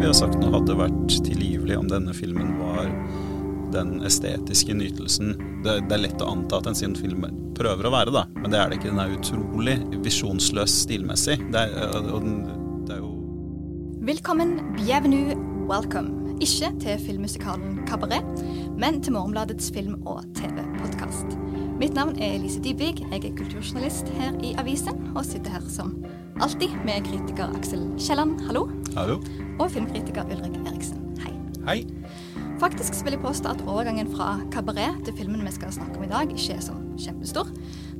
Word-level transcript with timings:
vi 0.00 0.06
har 0.06 0.14
sagt 0.14 0.38
noe 0.38 0.52
hadde 0.54 0.76
vært 0.78 1.14
tilgivelig 1.26 1.74
om 1.78 1.88
denne 1.90 2.12
filmen 2.14 2.52
var 2.60 2.86
den 3.74 3.96
estetiske 4.06 4.74
nytelsen. 4.76 5.32
Det, 5.64 5.74
det, 5.88 5.96
er 5.96 6.04
lett 6.04 6.22
å 6.22 6.28
anta 6.32 6.60
at 6.60 6.68
en 6.70 6.78
sin 6.78 6.94
film 6.96 7.26
prøver 7.58 7.88
å 7.88 7.92
være, 7.92 8.14
da, 8.14 8.22
men 8.38 8.52
det 8.52 8.60
er 8.60 8.70
det 8.70 8.78
ikke. 8.78 8.92
Den 8.92 9.02
er 9.02 9.16
utrolig 9.16 9.74
visjonsløs 10.04 10.76
stilmessig. 10.84 11.40
Det 11.50 11.64
er, 11.66 11.98
den, 12.06 12.38
det 12.86 12.94
er 12.94 13.02
jo 13.02 13.16
Velkommen, 14.08 14.54
bienvenue, 14.78 15.34
welcome. 15.68 16.14
Ikke 16.38 16.70
til 16.78 17.02
filmmusikalen 17.02 17.80
Kabaret, 17.88 18.44
men 18.78 19.02
til 19.02 19.16
Morgenbladets 19.16 19.72
film- 19.74 19.98
og 20.06 20.22
TV-podkast. 20.38 21.34
Mitt 21.82 21.98
navn 21.98 22.14
er 22.22 22.38
Elise 22.38 22.62
Dybvig. 22.62 23.02
Jeg 23.02 23.18
er 23.18 23.34
kulturjournalist 23.42 24.14
her 24.14 24.38
i 24.46 24.54
avisen, 24.62 25.10
og 25.16 25.26
sitter 25.26 25.58
her 25.58 25.66
som 25.66 25.96
alltid 26.40 26.70
med 26.84 27.06
kritiker 27.06 27.50
Aksel 27.56 27.82
Kielland, 27.98 28.40
hallo. 28.46 28.68
Hallo. 28.94 29.18
Og 29.58 29.70
filmkritiker 29.74 30.28
Ulrik 30.30 30.54
Eriksen, 30.66 31.00
hei. 31.24 31.32
Hei. 31.66 31.78
Faktisk 32.60 33.00
vil 33.04 33.16
jeg 33.16 33.22
påstå 33.22 33.54
at 33.54 33.62
overgangen 33.66 34.10
fra 34.12 34.36
kabaret 34.54 35.00
til 35.06 35.16
filmen 35.18 35.42
vi 35.46 35.52
skal 35.54 35.72
snakke 35.74 35.98
om 35.98 36.06
i 36.06 36.10
dag, 36.10 36.30
ikke 36.30 36.56
er 36.56 36.62
så 36.62 36.76
kjempestor. 36.98 37.50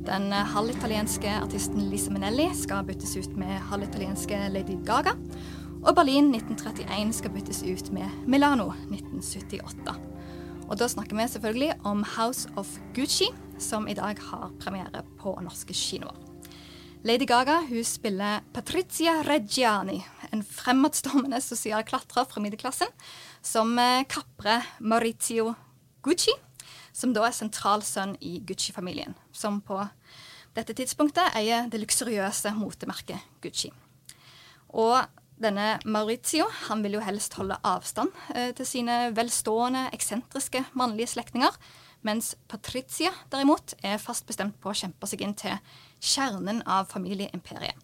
Den 0.07 0.31
halvitalienske 0.31 1.31
artisten 1.41 1.89
Lisa 1.91 2.13
Minelli 2.15 2.47
skal 2.55 2.87
byttes 2.87 3.17
ut 3.19 3.35
med 3.39 3.59
halvitalienske 3.71 4.39
Lady 4.55 4.79
Gaga. 4.87 5.15
Og 5.79 5.93
Berlin 5.95 6.31
1931 6.35 7.13
skal 7.15 7.35
byttes 7.35 7.61
ut 7.63 7.91
med 7.95 8.07
Milano 8.27 8.71
1978. 8.91 9.99
Og 10.69 10.79
da 10.79 10.87
snakker 10.87 11.17
vi 11.17 11.27
selvfølgelig 11.27 11.75
om 11.87 12.03
House 12.15 12.49
of 12.55 12.71
Gucci, 12.95 13.31
som 13.59 13.87
i 13.87 13.95
dag 13.99 14.19
har 14.31 14.51
premiere 14.59 15.03
på 15.19 15.35
norske 15.43 15.75
kinoer. 15.75 16.28
Lady 17.03 17.23
Gaga 17.25 17.61
hun 17.69 17.83
spiller 17.87 18.41
Patrizia 18.51 19.21
Reggiani, 19.23 20.01
en 20.35 20.41
fremadstormende 20.43 21.39
sosial 21.39 21.85
klatrer 21.87 22.27
fra 22.27 22.41
middelklassen, 22.43 22.91
som 23.41 23.71
eh, 23.79 24.03
kaprer 24.11 24.65
Maurizio 24.83 25.53
Gucci, 26.03 26.33
som 26.91 27.13
da 27.15 27.23
er 27.23 27.37
sentral 27.37 27.85
sønn 27.87 28.17
i 28.19 28.41
Gucci-familien, 28.43 29.15
som 29.31 29.61
på 29.63 29.79
dette 30.57 30.75
tidspunktet 30.75 31.39
eier 31.39 31.71
det 31.71 31.79
luksuriøse 31.79 32.51
motemerket 32.59 33.23
Gucci. 33.39 33.71
Og 34.75 34.99
denne 35.39 35.77
Maurizio 35.87 36.49
han 36.65 36.83
vil 36.83 36.99
jo 36.99 37.05
helst 37.07 37.39
holde 37.39 37.61
avstand 37.63 38.11
eh, 38.35 38.51
til 38.59 38.67
sine 38.67 39.05
velstående, 39.15 39.87
eksentriske 39.95 40.67
mannlige 40.75 41.13
slektninger, 41.15 41.55
mens 42.03 42.33
Patricia 42.51 43.15
derimot 43.31 43.77
er 43.87 44.03
fast 44.03 44.27
bestemt 44.27 44.59
på 44.59 44.73
å 44.73 44.75
kjempe 44.75 45.07
seg 45.07 45.23
inn 45.23 45.39
til 45.39 45.55
kjernen 45.99 46.63
av 46.67 46.89
familieimperiet. 46.91 47.75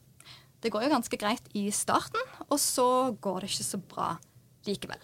Det 0.64 0.72
går 0.74 0.88
jo 0.88 0.94
ganske 0.96 1.18
greit 1.22 1.50
i 1.54 1.68
starten, 1.72 2.22
og 2.50 2.58
så 2.60 3.14
går 3.22 3.44
det 3.44 3.52
ikke 3.52 3.68
så 3.68 3.78
bra 3.78 4.08
likevel. 4.66 5.02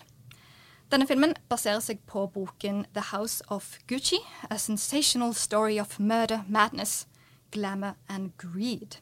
Denne 0.92 1.06
filmen 1.08 1.36
baserer 1.48 1.80
seg 1.80 2.02
på 2.10 2.26
boken 2.34 2.82
The 2.96 3.04
House 3.14 3.46
of 3.48 3.78
Gucci, 3.88 4.20
A 4.50 4.58
Sensational 4.58 5.36
Story 5.38 5.78
of 5.80 6.00
Murder, 6.00 6.42
Madness, 6.48 7.06
Glamour 7.52 7.94
and 8.10 8.34
Greed. 8.42 8.98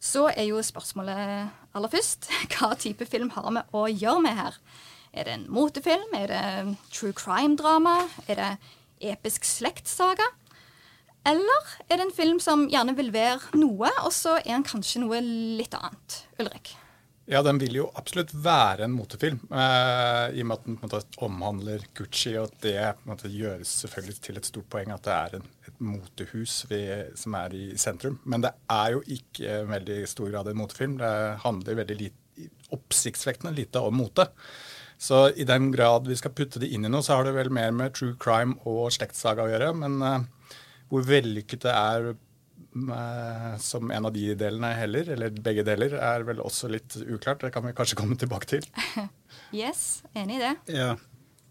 Så 0.00 0.26
er 0.36 0.50
jo 0.50 0.60
spørsmålet 0.60 1.48
aller 1.72 1.92
først 1.92 2.28
hva 2.52 2.74
type 2.76 3.06
film 3.08 3.30
har 3.32 3.48
vi 3.48 3.64
å 3.72 3.86
gjøre 3.88 4.24
med 4.26 4.36
her? 4.36 4.58
Er 5.14 5.24
det 5.24 5.38
en 5.38 5.46
motefilm? 5.48 6.12
Er 6.18 6.28
det 6.28 6.76
true 6.90 7.14
crime-drama? 7.16 8.10
Er 8.28 8.40
det 8.40 8.50
episk 9.14 9.46
slektssaga? 9.46 10.26
Eller 11.24 11.74
er 11.88 11.96
det 11.98 12.04
en 12.04 12.14
film 12.14 12.40
som 12.42 12.66
gjerne 12.70 12.94
vil 12.98 13.10
være 13.14 13.56
noe, 13.56 13.90
og 14.04 14.12
så 14.12 14.38
er 14.42 14.56
den 14.56 14.66
kanskje 14.66 15.04
noe 15.04 15.20
litt 15.24 15.74
annet? 15.78 16.24
Ulrik? 16.42 16.74
Ja, 17.24 17.40
den 17.40 17.56
vil 17.56 17.78
jo 17.78 17.86
absolutt 17.96 18.34
være 18.36 18.84
en 18.84 18.92
motefilm, 18.92 19.38
eh, 19.48 20.34
i 20.36 20.42
og 20.42 20.48
med 20.50 20.58
at 20.58 20.66
den 20.66 20.76
måte, 20.82 21.00
omhandler 21.24 21.86
Gucci, 21.96 22.34
og 22.36 22.50
at 22.50 22.58
det 22.66 22.82
måte, 23.08 23.30
gjøres 23.32 23.70
selvfølgelig 23.80 24.18
til 24.26 24.40
et 24.40 24.50
stort 24.50 24.68
poeng 24.74 24.92
at 24.92 25.06
det 25.06 25.14
er 25.14 25.38
en, 25.38 25.48
et 25.64 25.80
motehus 25.80 26.58
vi, 26.68 26.82
som 27.16 27.38
er 27.40 27.56
i 27.56 27.64
sentrum. 27.80 28.18
Men 28.28 28.44
det 28.44 28.52
er 28.68 28.92
jo 28.92 29.00
ikke 29.16 29.56
i 29.62 29.64
veldig 29.72 29.98
stor 30.10 30.28
grad 30.34 30.52
en 30.52 30.60
motefilm. 30.60 30.98
Det 31.00 31.14
handler 31.46 31.80
veldig 31.80 31.98
lite, 32.02 32.50
oppsiktsvekkende 32.74 33.56
lite 33.56 33.80
om 33.80 33.96
mote. 34.02 34.28
Så 35.00 35.30
i 35.32 35.48
den 35.48 35.72
grad 35.72 36.06
vi 36.08 36.16
skal 36.20 36.32
putte 36.36 36.60
det 36.60 36.68
inn 36.74 36.84
i 36.84 36.92
noe, 36.92 37.04
så 37.04 37.16
har 37.16 37.26
det 37.26 37.34
vel 37.38 37.50
mer 37.52 37.72
med 37.72 37.96
true 37.96 38.18
crime 38.20 38.58
og 38.68 38.92
slektssaga 38.94 39.46
å 39.46 39.52
gjøre. 39.52 39.72
Men 39.80 39.96
uh, 40.04 40.24
hvor 40.94 41.06
vellykket 41.08 41.66
det 41.66 41.74
er 41.74 42.12
uh, 42.14 43.54
som 43.62 43.90
en 43.90 44.06
av 44.06 44.14
de 44.14 44.28
delene 44.38 44.70
heller, 44.78 45.10
eller 45.16 45.42
begge 45.44 45.64
deler, 45.66 45.96
er 45.98 46.26
vel 46.28 46.42
også 46.44 46.70
litt 46.70 46.96
uklart. 47.02 47.42
Det 47.42 47.50
kan 47.54 47.66
vi 47.66 47.74
kanskje 47.76 47.98
komme 47.98 48.18
tilbake 48.20 48.50
til. 48.56 48.68
yes, 49.64 50.04
enig 50.14 50.38
i 50.38 50.46
det. 50.46 50.54
Ja. 50.78 50.94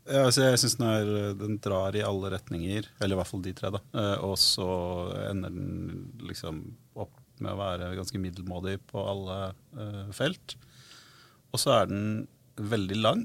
Ja, 0.04 0.26
altså 0.28 0.44
jeg 0.44 0.60
syns 0.60 0.74
den, 0.82 1.12
den, 1.40 1.60
drar 1.64 1.96
i 1.96 2.04
alle 2.04 2.34
retninger, 2.34 2.90
eller 3.00 3.16
i 3.16 3.20
hvert 3.22 3.30
fall 3.30 3.44
de 3.46 3.54
tre. 3.56 3.70
da. 3.72 3.80
Eh, 3.96 4.26
og 4.28 4.36
så 4.42 4.68
ender 5.30 5.54
den 5.54 6.10
liksom 6.28 6.60
opp 7.00 7.14
med 7.40 7.54
å 7.54 7.60
være 7.60 7.94
ganske 7.96 8.20
middelmådig 8.22 8.78
på 8.92 9.00
alle 9.00 9.38
uh, 9.80 10.12
felt. 10.16 10.58
Og 11.56 11.62
så 11.62 11.72
er 11.78 11.88
den 11.90 12.04
veldig 12.60 13.00
lang. 13.00 13.24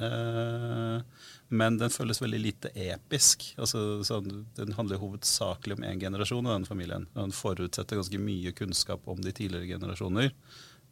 Uh, 0.00 1.04
men 1.50 1.78
den 1.80 1.90
føles 1.90 2.20
veldig 2.22 2.38
lite 2.38 2.70
episk. 2.78 3.48
Altså, 3.58 3.80
sånn, 4.06 4.44
den 4.54 4.76
handler 4.76 5.00
hovedsakelig 5.02 5.80
om 5.80 5.84
én 5.86 5.98
generasjon 5.98 6.46
i 6.46 6.52
den 6.52 6.66
familien. 6.68 7.08
Den 7.16 7.34
forutsetter 7.34 7.98
ganske 7.98 8.20
mye 8.22 8.52
kunnskap 8.54 9.08
om 9.10 9.18
de 9.24 9.32
tidligere 9.34 9.72
generasjoner. 9.72 10.30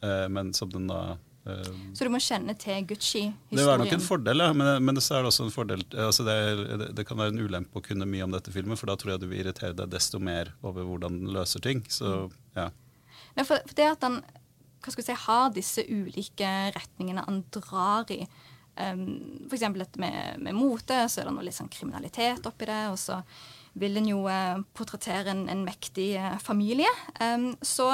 eh, 0.03 0.27
men 0.29 0.51
som 0.55 0.71
den 0.71 0.89
da 0.91 1.17
uh, 1.47 1.71
Så 1.95 2.07
du 2.07 2.11
må 2.11 2.19
kjenne 2.19 2.57
til 2.59 2.89
Gucci-historien? 2.91 3.39
Det 3.55 3.69
var 3.71 3.79
nok 3.79 3.95
en 3.95 4.03
fordel, 4.03 4.43
ja. 4.43 4.51
Men, 4.53 4.83
men 4.83 4.99
så 4.99 5.19
er 5.19 5.23
det 5.23 5.31
også 5.31 5.47
en 5.47 5.55
fordel 5.55 5.87
altså 5.95 6.27
det, 6.27 6.35
er, 6.35 6.85
det, 6.91 7.07
kan 7.07 7.23
være 7.23 7.37
en 7.37 7.47
ulempe 7.47 7.79
å 7.79 7.85
kunne 7.85 8.11
mye 8.11 8.27
om 8.27 8.35
dette 8.35 8.55
filmen, 8.55 8.79
for 8.79 8.91
da 8.91 8.99
tror 8.99 9.15
jeg 9.15 9.23
du 9.23 9.31
vil 9.31 9.45
irritere 9.45 9.79
deg 9.79 9.95
desto 9.95 10.19
mer 10.19 10.53
over 10.67 10.83
hvordan 10.91 11.23
den 11.23 11.33
løser 11.39 11.63
ting. 11.63 11.87
Så, 11.87 12.27
ja. 12.59 12.69
Nei, 13.39 13.47
for, 13.47 13.63
for 13.63 13.79
det 13.79 13.91
at 13.95 14.11
han 14.11 14.23
si, 14.91 15.15
har 15.23 15.51
disse 15.55 15.87
ulike 15.87 16.51
retningene 16.75 17.23
han 17.27 17.45
drar 17.55 18.11
i. 18.11 18.25
Um, 18.79 19.47
F.eks. 19.49 19.65
dette 19.75 20.01
med, 20.01 20.39
med, 20.43 20.55
mote, 20.57 21.01
så 21.09 21.21
er 21.21 21.29
det 21.29 21.35
noe 21.35 21.47
litt 21.47 21.57
sånn 21.57 21.71
kriminalitet 21.73 22.47
oppi 22.49 22.69
det. 22.69 22.85
Og 22.93 22.99
så 23.01 23.21
vil 23.79 23.99
en 23.99 24.09
jo 24.11 24.23
uh, 24.27 24.61
portrettere 24.77 25.33
en, 25.35 25.47
en 25.51 25.65
mektig 25.67 26.13
uh, 26.19 26.37
familie. 26.43 26.91
Um, 27.21 27.51
så, 27.63 27.91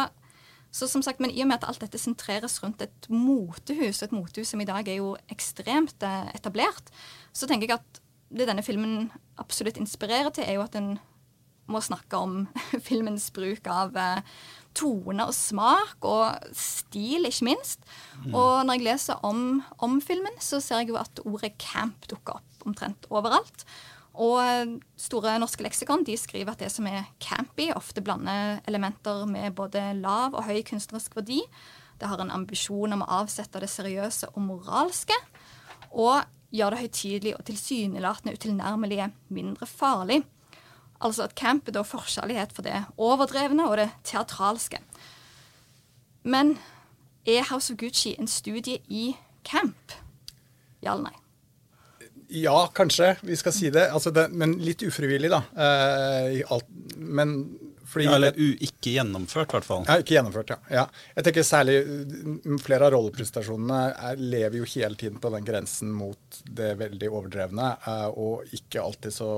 så, 0.70 0.88
som 0.90 1.04
sagt, 1.04 1.22
Men 1.24 1.32
i 1.32 1.42
og 1.44 1.50
med 1.50 1.60
at 1.62 1.68
alt 1.70 1.84
dette 1.84 2.00
sentreres 2.00 2.60
rundt 2.64 2.84
et 2.84 3.08
motehus, 3.12 4.02
et 4.02 4.14
motehus 4.14 4.52
som 4.52 4.60
i 4.60 4.68
dag 4.68 4.88
er 4.88 5.00
jo 5.00 5.14
ekstremt 5.32 6.04
uh, 6.04 6.28
etablert, 6.36 6.92
så 7.32 7.48
tenker 7.50 7.70
jeg 7.70 7.80
at 7.80 8.04
det 8.34 8.48
denne 8.50 8.64
filmen 8.66 9.10
absolutt 9.38 9.78
inspirerer 9.78 10.32
til, 10.34 10.46
er 10.46 10.58
jo 10.58 10.64
at 10.64 10.76
en 10.78 10.96
må 11.70 11.80
snakke 11.80 12.18
om 12.20 12.42
filmens 12.88 13.30
bruk 13.32 13.68
av 13.72 13.94
tone 14.74 15.26
og 15.28 15.34
smak, 15.36 15.96
og 16.02 16.54
stil, 16.58 17.28
ikke 17.28 17.48
minst. 17.50 17.82
Mm. 18.24 18.34
Og 18.34 18.52
når 18.66 18.78
jeg 18.78 18.86
leser 18.88 19.26
om, 19.26 19.62
om, 19.78 19.98
filmen, 20.04 20.36
så 20.42 20.60
ser 20.62 20.82
jeg 20.82 20.92
jo 20.92 21.00
at 21.00 21.22
ordet 21.24 21.54
camp 21.62 22.08
dukker 22.10 22.40
opp 22.40 22.66
omtrent 22.68 23.08
overalt. 23.12 23.66
Og 24.14 24.78
Store 25.00 25.34
norske 25.42 25.64
leksikon 25.66 26.04
de 26.06 26.14
skriver 26.18 26.54
at 26.54 26.62
det 26.62 26.70
som 26.72 26.86
er 26.86 27.08
campy, 27.22 27.68
ofte 27.74 28.02
blander 28.04 28.60
elementer 28.70 29.24
med 29.26 29.56
både 29.58 29.82
lav 29.98 30.36
og 30.36 30.46
høy 30.46 30.62
kunstnerisk 30.66 31.16
verdi. 31.18 31.40
Det 31.98 32.10
har 32.10 32.22
en 32.22 32.32
ambisjon 32.34 32.94
om 32.94 33.02
å 33.04 33.10
avsette 33.22 33.62
det 33.62 33.70
seriøse 33.70 34.30
og 34.34 34.46
moralske. 34.46 35.18
Og 35.90 36.22
gjør 36.54 36.74
det 36.74 36.84
høytidelig 36.84 37.34
og 37.36 37.44
tilsynelatende 37.48 38.36
utilnærmelige 38.38 39.10
mindre 39.34 39.66
farlig. 39.66 40.22
Altså 41.00 41.26
at 41.26 41.34
camp 41.38 41.68
er 41.68 41.76
da 41.76 41.82
forskjellighet 41.86 42.54
for 42.54 42.66
det 42.66 42.84
overdrevne 43.00 43.66
og 43.68 43.76
det 43.80 43.90
teatralske. 44.06 44.78
Men 46.24 46.56
er 47.26 47.44
House 47.50 47.72
of 47.72 47.78
Gucci 47.80 48.14
en 48.18 48.30
studie 48.30 48.80
i 48.88 49.10
camp? 49.44 49.96
Ja 50.84 50.94
eller 50.94 51.10
nei? 51.10 51.18
Ja, 52.34 52.56
kanskje 52.74 53.14
vi 53.22 53.36
skal 53.36 53.52
si 53.54 53.70
det. 53.70 53.88
Altså 53.92 54.10
det 54.14 54.30
men 54.32 54.56
litt 54.64 54.82
ufrivillig, 54.82 55.30
da. 55.32 55.42
Eh, 55.54 56.40
alt, 56.50 56.66
men 56.96 57.36
fordi, 57.94 58.06
ja, 58.08 58.16
eller 58.18 58.38
ikke 58.38 58.94
gjennomført, 58.96 59.48
i 59.48 59.56
hvert 59.56 59.68
fall. 59.68 59.84
Ja, 59.88 59.98
ikke 60.02 60.16
gjennomført, 60.16 60.52
ja. 60.54 60.58
ja. 60.80 60.84
Jeg 61.16 61.28
tenker 61.28 61.46
særlig 61.46 61.76
mm, 61.84 62.58
Flere 62.64 62.88
av 62.88 62.94
rolleprestasjonene 62.96 63.80
er, 64.10 64.20
lever 64.20 64.60
jo 64.60 64.68
hele 64.74 64.98
tiden 65.00 65.20
på 65.22 65.32
den 65.34 65.46
grensen 65.46 65.92
mot 65.94 66.40
det 66.44 66.72
veldig 66.80 67.10
overdrevne, 67.10 67.70
uh, 67.86 68.08
og 68.10 68.56
ikke 68.56 68.82
alltid 68.82 69.14
så 69.14 69.30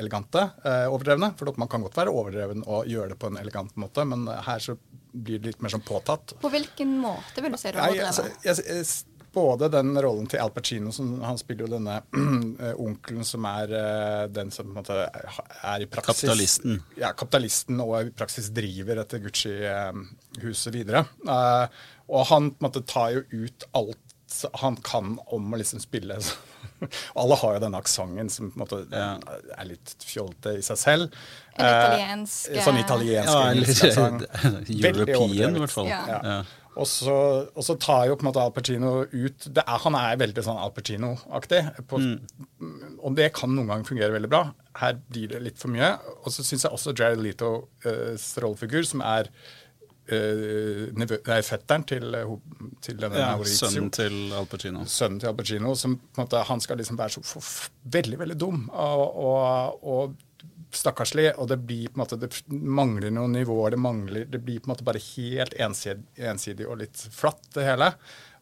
elegante 0.00 0.48
uh, 0.64 0.86
overdrevne. 0.88 1.32
For 1.38 1.52
man 1.60 1.70
kan 1.70 1.84
godt 1.84 2.00
være 2.00 2.14
overdreven 2.14 2.64
og 2.66 2.88
gjøre 2.88 3.12
det 3.14 3.20
på 3.20 3.30
en 3.30 3.40
elegant 3.40 3.76
måte, 3.80 4.06
men 4.08 4.26
her 4.48 4.62
så 4.62 4.78
blir 5.12 5.40
det 5.40 5.52
litt 5.52 5.62
mer 5.64 5.72
sånn 5.72 5.84
påtatt. 5.86 6.36
På 6.42 6.50
hvilken 6.52 6.98
måte 7.02 7.42
vil 7.44 7.54
du 7.54 7.60
si 7.60 7.72
det 7.72 7.86
jeg, 7.94 8.34
jeg, 8.44 8.88
både 9.34 9.68
den 9.72 9.92
rollen 10.02 10.26
til 10.30 10.40
Al 10.42 10.50
Pacino, 10.54 10.92
som 10.94 11.16
han 11.24 11.38
spiller 11.40 11.66
jo 11.66 11.74
denne 11.76 11.98
uh, 12.00 12.72
onkelen 12.86 13.26
som 13.26 13.44
er 13.50 13.72
uh, 13.74 14.24
den 14.32 14.50
som 14.54 14.68
på 14.68 14.74
en 14.74 14.80
måte 14.80 14.98
er 15.04 15.84
i 15.84 15.88
praksis 15.90 16.24
Kapitalisten. 16.24 16.80
Ja, 16.98 17.12
kapitalisten 17.12 17.80
og 17.84 17.94
i 18.00 18.12
praksis 18.16 18.50
driver 18.54 19.02
dette 19.02 19.20
Gucci-huset 19.24 20.74
videre. 20.74 21.04
Uh, 21.28 21.66
og 22.08 22.28
han 22.30 22.52
på 22.54 22.62
en 22.62 22.68
måte 22.70 22.84
tar 22.88 23.18
jo 23.18 23.24
ut 23.46 23.68
alt 23.76 24.04
han 24.60 24.76
kan 24.84 25.16
om 25.32 25.54
å 25.54 25.58
liksom 25.58 25.80
spille 25.80 26.18
Og 26.20 26.90
alle 27.22 27.36
har 27.40 27.54
jo 27.56 27.60
denne 27.64 27.78
aksenten 27.80 28.28
som 28.30 28.50
på 28.52 28.58
en 28.58 28.64
måte 28.64 28.80
Ja. 28.92 29.16
er 29.56 29.68
litt 29.70 29.94
fjolte 30.04 30.58
i 30.58 30.62
seg 30.62 30.78
selv. 30.78 31.14
En 31.56 31.64
Eh, 31.64 31.72
italiensk, 31.74 32.50
eh, 32.52 32.64
Sånn 32.64 32.78
italiensk 32.78 33.32
Ja, 33.32 33.50
eller. 33.50 33.66
Veldig 34.68 35.08
European, 35.16 35.56
i 35.56 35.62
hvert 35.64 35.74
fall. 35.74 35.88
Ja. 35.88 36.02
Ja. 36.22 36.42
Og 36.78 36.86
så, 36.86 37.14
og 37.50 37.64
så 37.66 37.74
tar 37.80 38.06
jo 38.08 38.16
på 38.16 38.22
en 38.22 38.30
måte 38.30 38.42
Al 38.42 38.52
Pacino 38.54 38.92
ut 39.10 39.48
det 39.50 39.64
er, 39.64 39.80
Han 39.82 39.96
er 39.98 40.18
veldig 40.20 40.44
sånn 40.46 40.60
Al 40.62 40.74
Pacino-aktig. 40.76 41.62
Mm. 41.90 42.18
Og 43.02 43.16
det 43.18 43.32
kan 43.36 43.50
noen 43.54 43.70
ganger 43.70 43.88
fungere 43.88 44.14
veldig 44.14 44.30
bra. 44.30 44.44
Her 44.78 45.00
blir 45.10 45.32
det 45.32 45.42
litt 45.42 45.58
for 45.58 45.74
mye. 45.74 45.96
Og 46.22 46.34
så 46.34 46.46
syns 46.46 46.66
jeg 46.66 46.74
også 46.74 46.94
Jared 46.94 47.22
Letos 47.24 48.30
rollefigur, 48.42 48.86
som 48.86 49.02
er 49.02 49.30
uh, 50.12 50.84
nei, 50.94 51.40
fetteren 51.46 51.84
til, 51.88 52.14
eh, 52.14 52.30
til 52.84 53.02
denne 53.02 53.20
Ja, 53.20 53.32
Maurizio 53.36 53.68
sønnen 53.68 53.90
til 53.94 54.16
Al 54.38 54.48
Pacino. 54.50 54.86
sønnen 54.86 55.20
til 55.20 55.32
Al 55.32 55.36
Pacino, 55.36 55.74
som 55.74 55.98
på 55.98 56.22
en 56.22 56.24
måte, 56.24 56.44
han 56.48 56.62
skal 56.64 56.80
liksom 56.80 57.00
være 57.00 57.18
så 57.18 57.42
veldig, 57.98 58.22
veldig 58.22 58.38
dum 58.40 58.64
og, 58.70 59.04
og, 59.26 59.84
og 59.84 60.16
stakkarslig. 60.74 61.30
Og 61.38 61.50
det 61.50 61.60
blir 61.64 61.90
på 61.90 61.98
en 61.98 62.02
måte, 62.04 62.18
det 62.20 62.30
mangler 62.48 63.12
noen 63.14 63.36
nivåer. 63.38 63.74
Det 63.74 63.82
mangler, 63.82 64.26
det 64.30 64.42
blir 64.44 64.62
på 64.62 64.68
en 64.68 64.74
måte 64.74 64.86
bare 64.86 65.02
helt 65.14 65.54
ensidig, 65.58 66.04
ensidig 66.30 66.66
og 66.68 66.80
litt 66.82 67.04
flatt, 67.14 67.44
det 67.56 67.68
hele. 67.68 67.92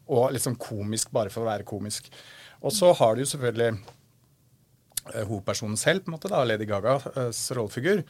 Og 0.07 0.31
litt 0.33 0.45
sånn 0.45 0.59
komisk 0.61 1.13
bare 1.15 1.33
for 1.33 1.43
å 1.43 1.51
være 1.51 1.67
komisk. 1.67 2.09
Og 2.63 2.73
så 2.73 2.93
har 2.97 3.15
du 3.15 3.23
jo 3.23 3.29
selvfølgelig 3.33 3.69
eh, 3.75 5.23
hovedpersonen 5.23 5.79
selv, 5.79 6.03
på 6.03 6.11
en 6.11 6.17
måte 6.17 6.31
da, 6.31 6.43
Lady 6.47 6.67
Gagas 6.69 7.47
rollefigur. 7.55 8.03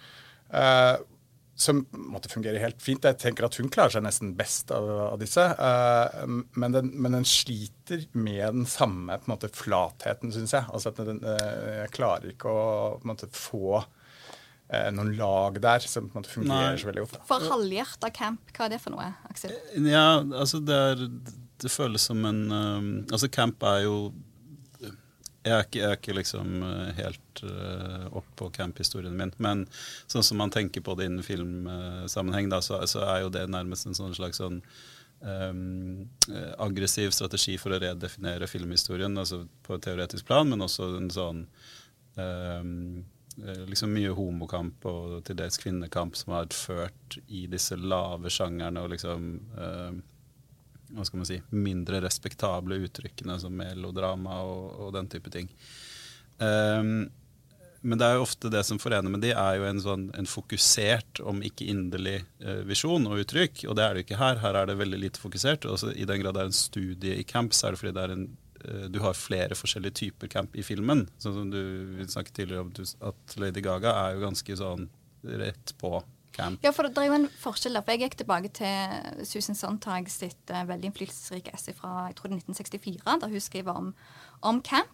eh, 0.50 0.98
som 1.58 1.80
måtte 1.92 2.30
fungere 2.30 2.62
helt 2.62 2.82
fint. 2.82 3.04
Jeg 3.04 3.18
tenker 3.18 3.48
at 3.48 3.56
hun 3.58 3.72
klarer 3.74 3.96
seg 3.96 4.04
nesten 4.06 4.36
best 4.38 4.70
av, 4.76 4.86
av 5.08 5.18
disse. 5.18 5.42
Uh, 5.58 6.44
men, 6.54 6.76
den, 6.76 6.92
men 6.94 7.18
den 7.18 7.26
sliter 7.26 8.04
med 8.14 8.60
den 8.60 8.68
samme 8.70 9.18
på 9.18 9.26
en 9.26 9.34
måte, 9.34 9.50
flatheten, 9.50 10.34
syns 10.36 10.54
jeg. 10.54 10.70
Altså 10.70 10.94
at 10.94 11.02
den, 11.08 11.24
uh, 11.26 11.82
jeg 11.82 11.96
klarer 11.98 12.30
ikke 12.30 12.54
å 12.54 12.68
på 13.00 13.08
en 13.08 13.10
måte, 13.10 13.32
få 13.34 13.80
eh, 13.80 13.88
noen 14.68 15.14
lag 15.16 15.58
der 15.64 15.86
som 15.88 16.10
på 16.10 16.18
en 16.18 16.24
måte 16.24 16.34
fungerer 16.34 16.74
Nei. 16.74 16.80
så 16.82 16.90
veldig 16.90 17.06
godt. 17.06 17.20
For 17.30 17.44
halvhjerta 17.54 18.10
camp, 18.12 18.50
hva 18.52 18.66
er 18.66 18.74
det 18.74 18.82
for 18.84 18.96
noe, 18.96 19.06
Aksel? 19.30 19.54
Ja, 19.88 20.20
altså 20.20 20.60
det 20.60 20.80
er 20.92 21.06
Det 21.58 21.72
føles 21.72 22.04
som 22.10 22.26
en 22.28 22.42
um, 22.52 22.90
Altså 23.08 23.30
camp 23.32 23.64
er 23.64 23.86
jo 23.86 23.96
jeg 25.48 25.56
er 25.56 25.64
ikke, 25.64 25.80
jeg 25.80 25.88
er 25.88 25.98
ikke 26.02 26.16
liksom 26.18 26.50
uh, 26.60 26.90
helt 26.98 27.42
uh, 27.48 28.08
opp 28.20 28.28
på 28.36 28.50
camp-historien 28.52 29.16
min, 29.16 29.32
men 29.40 29.64
sånn 30.12 30.26
som 30.26 30.42
man 30.42 30.52
tenker 30.52 30.84
på 30.84 30.98
det 31.00 31.08
innen 31.08 31.24
filmsammenheng, 31.24 32.50
da, 32.52 32.60
så, 32.60 32.82
så 32.90 33.06
er 33.06 33.22
jo 33.24 33.30
det 33.32 33.46
nærmest 33.54 33.88
en 33.88 33.96
sånn 33.96 34.16
slags 34.18 34.42
sånn 34.42 34.60
um, 35.20 36.10
eh, 36.34 36.54
aggressiv 36.58 37.14
strategi 37.16 37.58
for 37.62 37.74
å 37.74 37.82
redefinere 37.82 38.50
filmhistorien, 38.50 39.18
altså 39.18 39.46
på 39.66 39.78
et 39.78 39.86
teoretisk 39.88 40.28
plan, 40.28 40.50
men 40.50 40.64
også 40.66 40.90
en 40.98 41.12
sånn 41.14 41.44
um, 42.18 42.18
eh, 42.24 42.64
liksom 43.38 43.94
mye 43.94 44.14
homokamp 44.18 44.86
og 44.90 45.20
til 45.28 45.38
dels 45.38 45.60
kvinnekamp 45.62 46.16
som 46.18 46.34
har 46.34 46.48
vært 46.48 46.58
ført 46.58 47.18
i 47.28 47.46
disse 47.52 47.78
lave 47.78 48.32
sjangerne 48.34 48.82
og 48.82 48.96
liksom 48.96 49.28
eh, 49.58 50.00
hva 50.96 51.06
skal 51.06 51.22
man 51.22 51.30
si, 51.30 51.38
mindre 51.52 52.02
respektable 52.04 52.80
uttrykkene 52.88 53.38
som 53.42 53.56
melodrama 53.60 54.42
og, 54.48 54.66
og 54.88 54.92
den 54.96 55.10
type 55.12 55.32
ting. 55.34 55.50
Um, 56.40 57.08
men 57.88 58.00
det 58.00 58.08
er 58.08 58.18
jo 58.18 58.26
ofte 58.26 58.50
det 58.52 58.64
som 58.66 58.80
forener 58.82 59.12
med 59.12 59.22
de, 59.24 59.32
er 59.38 59.60
jo 59.60 59.68
en 59.68 59.80
sånn 59.84 60.08
en 60.18 60.28
fokusert, 60.28 61.22
om 61.28 61.44
ikke 61.46 61.68
inderlig, 61.72 62.18
eh, 62.42 62.64
visjon 62.68 63.06
og 63.08 63.22
uttrykk. 63.22 63.68
Og 63.70 63.78
det 63.78 63.84
er 63.86 63.94
det 63.94 64.04
ikke 64.04 64.20
her. 64.20 64.42
Her 64.42 64.58
er 64.60 64.70
det 64.70 64.80
veldig 64.80 65.00
lite 65.04 65.22
fokusert. 65.22 65.68
Også 65.70 65.94
I 65.94 66.08
den 66.10 66.24
grad 66.24 66.36
det 66.36 66.44
er 66.44 66.50
en 66.52 66.58
studie 66.58 67.20
i 67.22 67.28
camp, 67.28 67.54
så 67.54 67.68
er 67.68 67.76
det 67.76 67.82
fordi 67.84 67.94
det 67.96 68.04
er 68.04 68.16
en, 68.16 68.26
eh, 68.28 68.47
du 68.92 69.00
har 69.04 69.18
flere 69.18 69.56
forskjellige 69.58 70.00
typer 70.02 70.32
camp 70.32 70.56
i 70.58 70.66
filmen. 70.66 71.06
Sånn 71.22 71.36
som 71.36 71.50
du 71.54 72.04
snakket 72.08 72.42
tidligere 72.42 72.66
om, 72.66 72.72
at 73.10 73.36
Lady 73.40 73.64
Gaga 73.64 73.94
er 74.04 74.18
jo 74.18 74.26
ganske 74.26 74.58
sånn 74.60 74.88
rett 75.24 75.74
på 75.80 75.96
camp. 76.38 76.64
Ja, 76.64 76.72
for 76.76 76.88
det 76.88 77.02
er 77.02 77.10
jo 77.10 77.18
en 77.18 77.30
forskjell 77.42 77.78
der. 77.78 77.86
For 77.86 77.96
jeg 77.96 78.06
gikk 78.06 78.20
tilbake 78.22 78.52
til 78.60 79.26
Susan 79.28 79.58
Sontag 79.58 80.10
sitt 80.12 80.54
uh, 80.54 80.64
veldig 80.70 80.92
innflytelsesrike 80.92 81.54
essay 81.56 81.76
fra 81.78 82.08
jeg 82.10 82.18
tror 82.20 82.32
det 82.32 82.38
er 82.38 82.44
1964, 82.46 83.18
der 83.24 83.34
hun 83.34 83.46
skriver 83.48 83.82
om, 83.82 83.92
om 84.52 84.62
camp. 84.66 84.94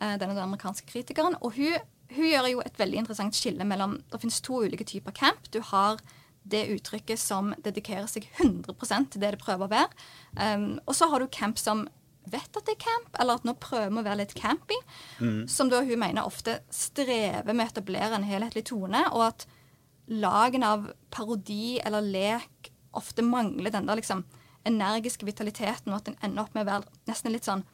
Uh, 0.00 0.16
denne 0.16 0.34
den 0.34 0.44
amerikanske 0.46 0.88
kritikeren. 0.88 1.38
Og 1.44 1.56
hun, 1.58 1.78
hun 2.16 2.28
gjør 2.30 2.50
jo 2.54 2.64
et 2.64 2.80
veldig 2.80 3.04
interessant 3.04 3.36
skille 3.36 3.66
mellom 3.68 4.00
Det 4.10 4.20
finnes 4.22 4.42
to 4.44 4.62
ulike 4.64 4.88
typer 4.88 5.14
camp. 5.16 5.50
Du 5.54 5.62
har 5.72 6.00
det 6.42 6.64
uttrykket 6.74 7.20
som 7.22 7.52
dedikerer 7.62 8.08
seg 8.10 8.26
100% 8.42 9.12
til 9.12 9.22
det 9.22 9.36
det 9.36 9.42
prøver 9.42 9.68
å 9.68 9.72
være. 9.72 10.06
Um, 10.34 10.80
og 10.86 10.96
så 10.98 11.06
har 11.12 11.22
du 11.22 11.30
camp 11.30 11.60
som 11.60 11.86
vet 12.30 12.56
at 12.56 12.66
det 12.68 12.76
er 12.76 12.82
camp, 12.84 13.08
eller 13.20 13.40
at 13.40 13.44
nå 13.48 13.54
prøver 13.60 13.90
vi 13.90 13.98
å 14.02 14.04
være 14.06 14.20
litt 14.22 14.34
campy. 14.38 14.76
Som 15.50 15.70
da 15.72 15.80
hun 15.82 15.98
mener 15.98 16.26
ofte 16.28 16.60
strever 16.70 17.52
med 17.52 17.66
å 17.66 17.72
etablere 17.72 18.14
en 18.18 18.26
helhetlig 18.28 18.64
tone, 18.70 19.02
og 19.12 19.24
at 19.32 19.46
lagene 20.12 20.66
av 20.76 20.88
parodi 21.14 21.78
eller 21.84 22.02
lek 22.04 22.72
ofte 22.92 23.22
mangler 23.24 23.72
den 23.72 23.86
der 23.88 23.96
liksom 24.00 24.24
energiske 24.68 25.26
vitaliteten, 25.26 25.90
og 25.92 26.02
at 26.02 26.08
en 26.12 26.18
ender 26.22 26.44
opp 26.44 26.54
med 26.54 26.66
å 26.66 26.70
være 26.70 27.06
nesten 27.10 27.32
litt 27.34 27.46
sånn 27.48 27.64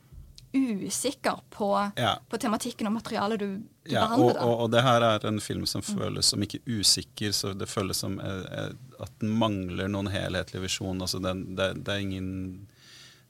usikker 0.54 1.40
på, 1.52 1.92
Ja. 1.96 2.18
på 2.28 2.38
tematikken 2.40 2.86
og 2.88 2.92
materialet 2.94 3.38
du, 3.38 3.46
du 3.84 3.92
Ja, 3.92 4.06
behandler. 4.06 4.38
Og, 4.40 4.48
og, 4.48 4.60
og 4.64 4.70
det 4.72 4.82
her 4.82 5.02
er 5.04 5.26
en 5.28 5.40
film 5.44 5.66
som 5.68 5.82
føles 5.84 6.26
som 6.32 6.40
ikke 6.42 6.62
usikker, 6.64 7.32
så 7.36 7.52
det 7.52 7.68
føles 7.68 8.00
som 8.00 8.18
eh, 8.20 8.46
eh, 8.52 8.72
at 9.04 9.12
den 9.20 9.34
mangler 9.38 9.88
noen 9.92 10.08
helhetlig 10.08 10.62
visjon. 10.64 11.00
Altså 11.04 11.20
det, 11.20 11.34
det, 11.58 11.68
det 11.84 11.94
er 11.94 12.00
ingen 12.06 12.30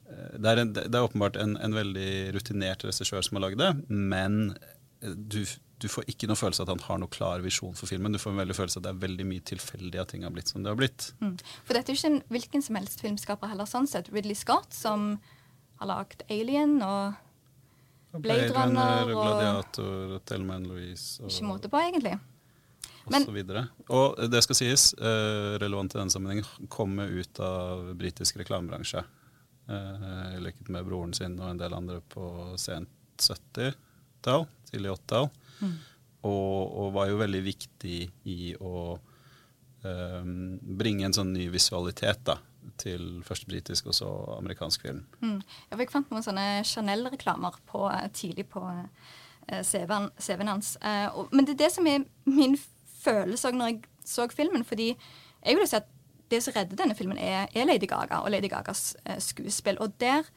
det 0.09 0.51
er, 0.51 0.61
en, 0.63 0.73
det 0.73 0.89
er 0.89 1.05
åpenbart 1.05 1.37
en, 1.39 1.55
en 1.61 1.75
veldig 1.75 2.33
rutinert 2.35 2.85
regissør 2.87 3.21
som 3.25 3.37
har 3.37 3.47
lagd 3.47 3.59
det, 3.61 3.71
men 3.89 4.55
eh, 5.03 5.13
du, 5.13 5.43
du 5.79 5.87
får 5.91 6.09
ikke 6.11 6.29
noe 6.29 6.39
følelse 6.39 6.63
av 6.63 6.69
at 6.69 6.75
han 6.75 6.85
har 6.87 7.01
noe 7.03 7.13
klar 7.13 7.43
visjon 7.45 7.75
for 7.77 7.89
filmen. 7.91 8.15
Du 8.15 8.21
får 8.21 8.33
en 8.33 8.41
veldig 8.41 8.57
følelse 8.57 8.79
av 8.79 8.83
at 8.83 8.87
det 8.89 8.93
er 8.95 9.03
veldig 9.05 9.27
mye 9.29 9.45
tilfeldig 9.51 10.01
at 10.01 10.13
ting 10.13 10.25
har 10.27 10.33
blitt 10.35 10.51
som 10.51 10.65
det 10.65 10.73
har 10.73 10.79
blitt. 10.79 11.11
Mm. 11.21 11.35
For 11.67 11.77
dette 11.77 11.93
er 11.93 11.99
ikke 11.99 12.13
en 12.13 12.21
hvilken 12.35 12.65
som 12.65 12.79
helst 12.79 13.05
filmskaper 13.05 13.53
heller, 13.53 13.69
sånn 13.69 13.89
sett. 13.89 14.09
Ridley 14.13 14.37
Scott, 14.37 14.73
som 14.75 15.13
har 15.79 15.91
lagd 15.93 16.25
Alien 16.27 16.79
og 16.83 17.19
Blade 18.19 18.49
Runner 18.55 19.13
og 19.13 19.13
Gladiator 19.13 20.17
og 20.17 20.25
Thelma 20.27 20.57
and 20.57 20.67
Louise. 20.71 21.21
Og, 21.21 21.29
Ikke 21.29 21.47
måte 21.47 21.69
på, 21.69 21.77
egentlig. 21.77 22.17
og 23.05 23.11
Men- 23.13 23.25
så 23.25 23.31
videre. 23.31 23.67
Og 23.89 24.17
det 24.31 24.41
skal 24.43 24.55
sies, 24.55 24.93
eh, 24.97 25.57
relevant 25.61 25.93
i 25.93 25.99
denne 25.99 26.11
sammenhengen, 26.11 26.45
komme 26.67 27.05
ut 27.07 27.39
av 27.39 27.95
britisk 27.95 28.37
reklamebransje. 28.41 29.05
Eh, 29.69 30.35
I 30.37 30.41
likhet 30.41 30.69
med 30.73 30.87
broren 30.87 31.13
sin 31.13 31.37
og 31.39 31.51
en 31.51 31.61
del 31.61 31.75
andre 31.77 31.99
på 32.09 32.25
sent 32.57 32.89
70-tall, 33.19 34.47
tidlig 34.71 34.95
80-tall. 34.95 35.29
Og, 36.27 36.77
og 36.81 36.93
var 36.95 37.09
jo 37.11 37.19
veldig 37.19 37.41
viktig 37.45 37.97
i 38.27 38.53
å 38.59 38.73
um, 39.83 40.31
bringe 40.79 41.05
en 41.07 41.15
sånn 41.15 41.31
ny 41.31 41.45
visualitet 41.53 42.25
da, 42.27 42.35
til 42.81 43.21
først 43.27 43.47
britisk 43.47 43.87
og 43.91 43.95
så 43.95 44.09
amerikansk 44.35 44.87
film. 44.87 45.05
Mm. 45.23 45.37
Jeg 45.71 45.91
fant 45.93 46.11
noen 46.11 46.25
sånne 46.25 46.47
Chanel-reklamer 46.67 47.61
tidlig 48.15 48.49
på 48.51 48.65
eh, 48.67 49.61
CV-en 49.63 50.09
CV-en 50.19 50.53
hans. 50.55 50.73
Eh, 50.83 51.21
men 51.31 51.47
det 51.47 51.55
er 51.55 51.63
det 51.63 51.71
som 51.77 51.87
er 51.87 52.03
min 52.27 52.57
følelse 52.99 53.53
når 53.55 53.73
jeg 53.73 53.81
så 54.09 54.27
filmen. 54.33 54.65
fordi 54.65 54.91
jeg 55.45 55.55
vil 55.55 55.67
si 55.69 55.79
at 55.79 55.87
det 56.31 56.41
som 56.45 56.53
redder 56.55 56.77
denne 56.79 56.95
filmen, 56.97 57.17
er, 57.17 57.47
er 57.53 57.67
Lady 57.67 57.87
Gaga 57.89 58.21
og 58.23 58.31
Lady 58.31 58.49
Gagas 58.51 58.93
eh, 59.05 59.19
skuespill. 59.23 59.79
Og 59.83 59.95
der, 60.01 60.27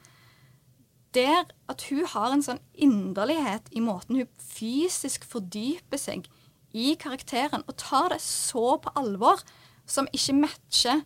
der 1.13 1.45
at 1.69 1.85
hun 1.89 2.05
har 2.15 2.33
en 2.33 2.45
sånn 2.45 2.61
inderlighet 2.73 3.69
i 3.71 3.83
måten 3.83 4.21
hun 4.21 4.31
fysisk 4.41 5.27
fordyper 5.29 6.01
seg 6.01 6.29
i 6.73 6.95
karakteren, 6.97 7.65
og 7.69 7.77
tar 7.77 8.09
det 8.15 8.21
så 8.25 8.77
på 8.81 8.93
alvor, 8.97 9.43
som 9.85 10.07
ikke 10.15 10.39
matcher 10.39 11.03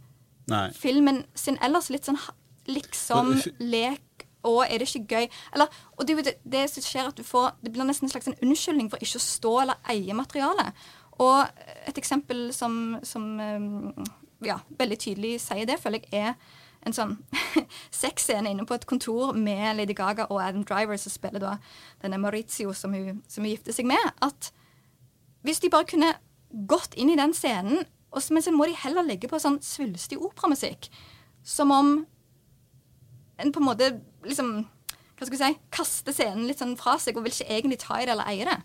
Nei. 0.48 0.70
filmen 0.72 1.26
sin 1.36 1.58
ellers 1.66 1.90
litt 1.92 2.08
sånn 2.08 2.20
liksom 2.68 3.34
lek 3.60 4.28
og 4.48 4.62
er 4.64 4.80
det 4.80 4.88
ikke 4.88 5.18
gøy? 5.18 5.26
Eller, 5.56 5.80
og 5.98 6.08
det, 6.08 6.16
det, 6.24 6.36
det 6.48 6.64
som 6.72 6.86
skjer 6.86 7.10
at 7.10 7.18
du 7.18 7.26
får, 7.26 7.58
det 7.64 7.74
blir 7.74 7.88
nesten 7.88 8.08
en 8.08 8.14
slags 8.14 8.30
en 8.30 8.38
unnskyldning 8.46 8.88
for 8.92 9.02
ikke 9.04 9.20
å 9.20 9.26
stå 9.26 9.54
eller 9.64 9.92
eie 9.92 10.16
materialet. 10.16 10.86
Og 11.24 11.64
et 11.90 11.98
eksempel 11.98 12.48
som, 12.56 12.98
som 13.08 13.26
um, 13.42 14.08
ja, 14.46 14.60
veldig 14.80 14.98
tydelig 15.02 15.36
sier 15.42 15.68
det, 15.70 15.80
føler 15.82 16.06
jeg 16.12 16.34
er 16.34 16.36
en 16.86 16.96
sånn 16.96 17.16
sexscene 18.04 18.52
inne 18.54 18.66
på 18.68 18.78
et 18.78 18.86
kontor 18.90 19.36
med 19.38 19.80
Lady 19.80 19.96
Gaga 19.98 20.28
og 20.30 20.42
Adam 20.44 20.64
Driver, 20.68 21.00
som 21.02 21.14
spiller 21.14 21.44
da 21.44 21.58
denne 22.04 22.20
Maurizio 22.22 22.74
som 22.78 22.94
hun, 22.96 23.22
som 23.28 23.44
hun 23.44 23.52
gifter 23.52 23.76
seg 23.76 23.90
med. 23.90 24.14
At 24.24 24.52
hvis 25.48 25.62
de 25.64 25.72
bare 25.74 25.90
kunne 25.90 26.14
gått 26.70 26.96
inn 26.96 27.12
i 27.12 27.20
den 27.20 27.34
scenen, 27.36 27.84
og 28.12 28.24
så, 28.24 28.34
men 28.34 28.46
så 28.46 28.54
må 28.56 28.70
de 28.70 28.78
heller 28.78 29.06
legge 29.06 29.30
på 29.30 29.40
sånn 29.42 29.60
svulstig 29.64 30.20
operamusikk. 30.22 30.88
Som 31.44 31.74
om 31.76 31.92
en 33.38 33.52
på 33.54 33.62
en 33.62 33.68
måte 33.68 33.90
liksom 34.26 34.62
hva 35.18 35.26
skal 35.26 35.34
vi 35.34 35.40
si, 35.42 35.56
kaster 35.74 36.14
scenen 36.14 36.46
litt 36.46 36.60
sånn 36.62 36.76
fra 36.78 36.94
seg 37.02 37.18
og 37.18 37.24
vil 37.26 37.34
ikke 37.34 37.48
egentlig 37.56 37.80
ta 37.82 37.96
i 37.98 38.06
det 38.06 38.12
eller 38.14 38.28
eie 38.30 38.46
det. 38.46 38.58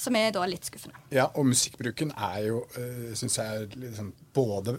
Som 0.00 0.16
er 0.18 0.32
da 0.34 0.42
litt 0.50 0.66
skuffende. 0.66 0.98
Ja, 1.14 1.28
og 1.38 1.46
musikkbruken 1.46 2.10
er 2.16 2.40
jo, 2.48 2.64
uh, 2.74 3.12
syns 3.14 3.36
jeg, 3.38 3.68
liksom 3.78 4.08
både 4.34 4.74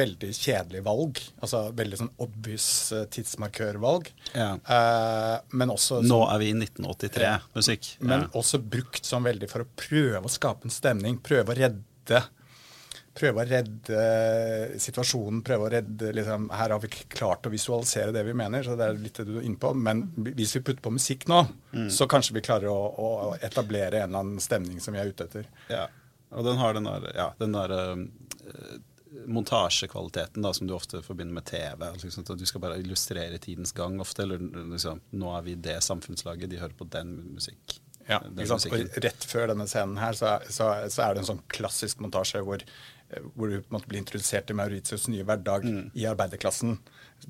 veldig 0.00 0.30
kjedelig 0.36 0.82
valg, 0.86 1.20
altså 1.44 1.62
veldig 1.76 2.00
sånn 2.00 2.10
obvious 2.24 2.66
uh, 2.96 3.04
tidsmarkørvalg, 3.12 4.08
Ja. 4.34 4.54
uh, 4.64 5.36
men 5.52 5.72
også 5.76 6.00
Nå 6.00 6.08
sånn- 6.08 6.34
er 6.34 6.38
vi 6.42 6.50
i 6.50 6.56
1983-musikk. 6.56 7.90
Men 8.00 8.28
også 8.32 8.62
brukt 8.62 9.04
sånn 9.04 9.26
veldig 9.28 9.48
for 9.50 9.64
å 9.66 9.70
prøve 9.76 10.24
å 10.24 10.32
skape 10.32 10.64
en 10.68 10.72
stemning, 10.74 11.18
prøve 11.20 11.52
å 11.52 11.58
redde 11.58 12.24
Prøve 13.10 13.42
å 13.42 13.46
redde 13.48 14.02
situasjonen, 14.78 15.40
prøve 15.46 15.66
å 15.66 15.70
redde 15.72 16.12
liksom, 16.14 16.44
Her 16.54 16.74
har 16.76 16.82
vi 16.82 16.90
klart 17.10 17.48
å 17.48 17.50
visualisere 17.50 18.14
det 18.14 18.22
vi 18.28 18.36
mener, 18.38 18.62
så 18.62 18.76
det 18.78 18.86
er 18.86 19.00
litt 19.02 19.18
det 19.18 19.26
du 19.26 19.32
er 19.40 19.48
inne 19.48 19.58
på. 19.60 19.72
Men 19.74 20.04
hvis 20.28 20.54
vi 20.56 20.62
putter 20.62 20.84
på 20.84 20.94
musikk 20.94 21.26
nå, 21.30 21.40
så 21.90 22.06
kanskje 22.10 22.36
vi 22.38 22.44
klarer 22.46 22.70
å, 22.70 22.78
å 22.78 23.32
etablere 23.42 24.04
en 24.04 24.12
eller 24.12 24.22
annen 24.22 24.44
stemning 24.44 24.78
som 24.82 24.94
vi 24.94 25.02
er 25.02 25.10
ute 25.10 25.26
etter. 25.26 25.50
Ja. 25.72 25.88
Og 26.30 26.46
den 26.46 26.62
har 26.62 26.78
den 26.78 26.86
der, 26.86 27.10
ja, 27.16 27.26
den 27.40 27.56
der 27.56 27.74
uh, 27.74 28.04
montasjekvaliteten 29.26 30.42
da, 30.42 30.52
som 30.54 30.66
du 30.66 30.74
ofte 30.74 31.02
forbinder 31.02 31.34
med 31.34 31.44
TV. 31.50 31.88
Altså, 31.88 32.06
liksom, 32.06 32.26
at 32.28 32.38
du 32.38 32.46
skal 32.46 32.62
bare 32.62 32.78
illustrere 32.80 33.38
tidens 33.42 33.72
gang 33.72 33.98
ofte. 34.00 34.22
Eller 34.22 34.42
liksom, 34.70 35.02
nå 35.10 35.34
er 35.36 35.46
vi 35.46 35.56
det 35.58 35.80
samfunnslaget, 35.86 36.50
de 36.50 36.60
hører 36.62 36.76
på 36.78 36.86
den 36.94 37.16
musikk. 37.34 37.80
Ja, 38.06 38.20
den. 38.24 38.46
Og 38.50 38.96
rett 39.04 39.26
før 39.28 39.52
denne 39.52 39.66
scenen 39.70 39.98
her, 40.00 40.16
så, 40.18 40.38
så, 40.50 40.72
så 40.90 41.04
er 41.04 41.14
det 41.14 41.24
en 41.24 41.32
sånn 41.34 41.44
klassisk 41.52 42.00
montasje 42.02 42.42
hvor, 42.46 42.62
hvor 43.34 43.50
du 43.50 43.58
på 43.60 43.70
en 43.70 43.76
måte 43.76 43.90
blir 43.90 44.02
introdusert 44.02 44.46
til 44.48 44.58
Mauritius 44.58 45.08
nye 45.10 45.26
hverdag 45.26 45.66
i 45.94 46.06
arbeiderklassen. 46.10 46.78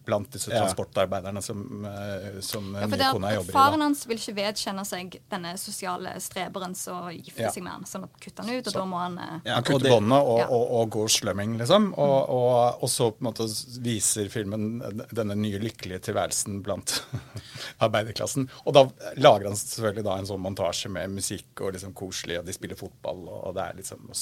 Blant 0.05 0.31
disse 0.33 0.51
Mm. 0.51 0.57
Transportarbeiderne 0.61 1.43
som, 1.43 1.85
eh, 1.85 2.41
som 2.41 2.75
Ja, 2.75 2.87
nye 2.87 3.13
kona 3.13 3.33
jobber 3.35 3.51
i. 3.51 3.53
Faren 3.53 3.81
hans 3.81 4.05
vil 4.07 4.17
ikke 4.19 4.35
vedkjenne 4.37 4.85
seg 4.87 5.21
denne 5.31 5.57
sosiale 5.59 6.15
streberen 6.21 6.75
som 6.77 7.09
gifter 7.11 7.43
Ja. 7.43 7.51
seg 7.51 7.63
med 7.63 7.73
han. 7.73 7.85
Sånn 7.85 8.05
at 8.05 8.21
kutter 8.21 8.45
han 8.45 8.55
ut, 8.59 8.67
og 8.67 8.73
da 8.75 8.85
må 8.85 8.99
han 8.99 9.19
eh, 9.19 9.41
Ja, 9.47 9.55
Han 9.55 9.65
kutter 9.65 9.89
båndene 9.91 10.21
og, 10.23 10.39
Ja. 10.39 10.47
og, 10.49 10.71
og 10.81 10.91
går 10.91 11.09
slumming, 11.09 11.59
liksom. 11.59 11.93
Og, 11.99 12.29
og, 12.29 12.83
og 12.83 12.89
så 12.89 13.11
på 13.13 13.21
en 13.21 13.33
måte 13.33 13.47
viser 13.83 14.29
filmen 14.29 14.81
denne 15.13 15.35
nye 15.37 15.59
lykkelige 15.59 16.01
tilværelsen 16.01 16.63
blant 16.63 17.03
arbeiderklassen. 17.81 18.49
Og 18.67 18.75
da 18.75 18.85
lager 19.17 19.47
han 19.51 19.57
selvfølgelig 19.59 20.05
da 20.07 20.17
en 20.19 20.27
sånn 20.27 20.43
montasje 20.45 20.91
med 20.93 21.11
musikk 21.15 21.61
og 21.65 21.75
liksom 21.77 21.95
koselig, 21.95 22.39
og 22.41 22.47
de 22.47 22.53
spiller 22.57 22.77
fotball, 22.81 23.27
og 23.29 23.55
det 23.57 23.63
er 23.69 23.79
liksom 23.81 24.11
å 24.11 24.17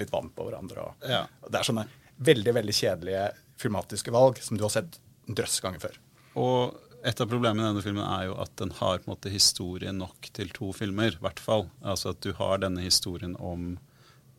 litt 0.00 0.12
vann 0.14 0.30
på 0.34 0.48
hverandre. 0.48 0.78
Og, 0.90 1.08
Ja. 1.08 1.26
og 1.42 1.50
det 1.50 1.60
er 1.60 1.64
sånne 1.72 1.86
veldig, 2.20 2.52
veldig 2.54 2.74
kjedelige 2.76 3.32
filmatiske 3.60 4.12
valg 4.14 4.40
som 4.42 4.58
du 4.58 4.64
har 4.66 4.72
sett 4.74 4.98
en 5.28 5.36
drøss 5.38 5.60
ganger 5.64 5.82
før. 5.82 5.98
Og 6.40 6.78
et 7.06 7.20
av 7.20 7.28
problemene 7.30 7.64
i 7.64 7.70
denne 7.70 7.84
filmen 7.84 8.04
er 8.04 8.26
jo 8.28 8.36
at 8.42 8.52
den 8.60 8.72
har 8.76 9.00
på 9.00 9.08
en 9.08 9.14
måte 9.14 9.32
historie 9.32 9.92
nok 9.94 10.28
til 10.36 10.50
to 10.56 10.70
filmer, 10.76 11.14
i 11.16 11.22
hvert 11.22 11.40
fall. 11.40 11.68
Altså 11.80 12.12
at 12.12 12.20
du 12.24 12.34
har 12.36 12.60
denne 12.60 12.84
historien 12.84 13.36
om 13.40 13.72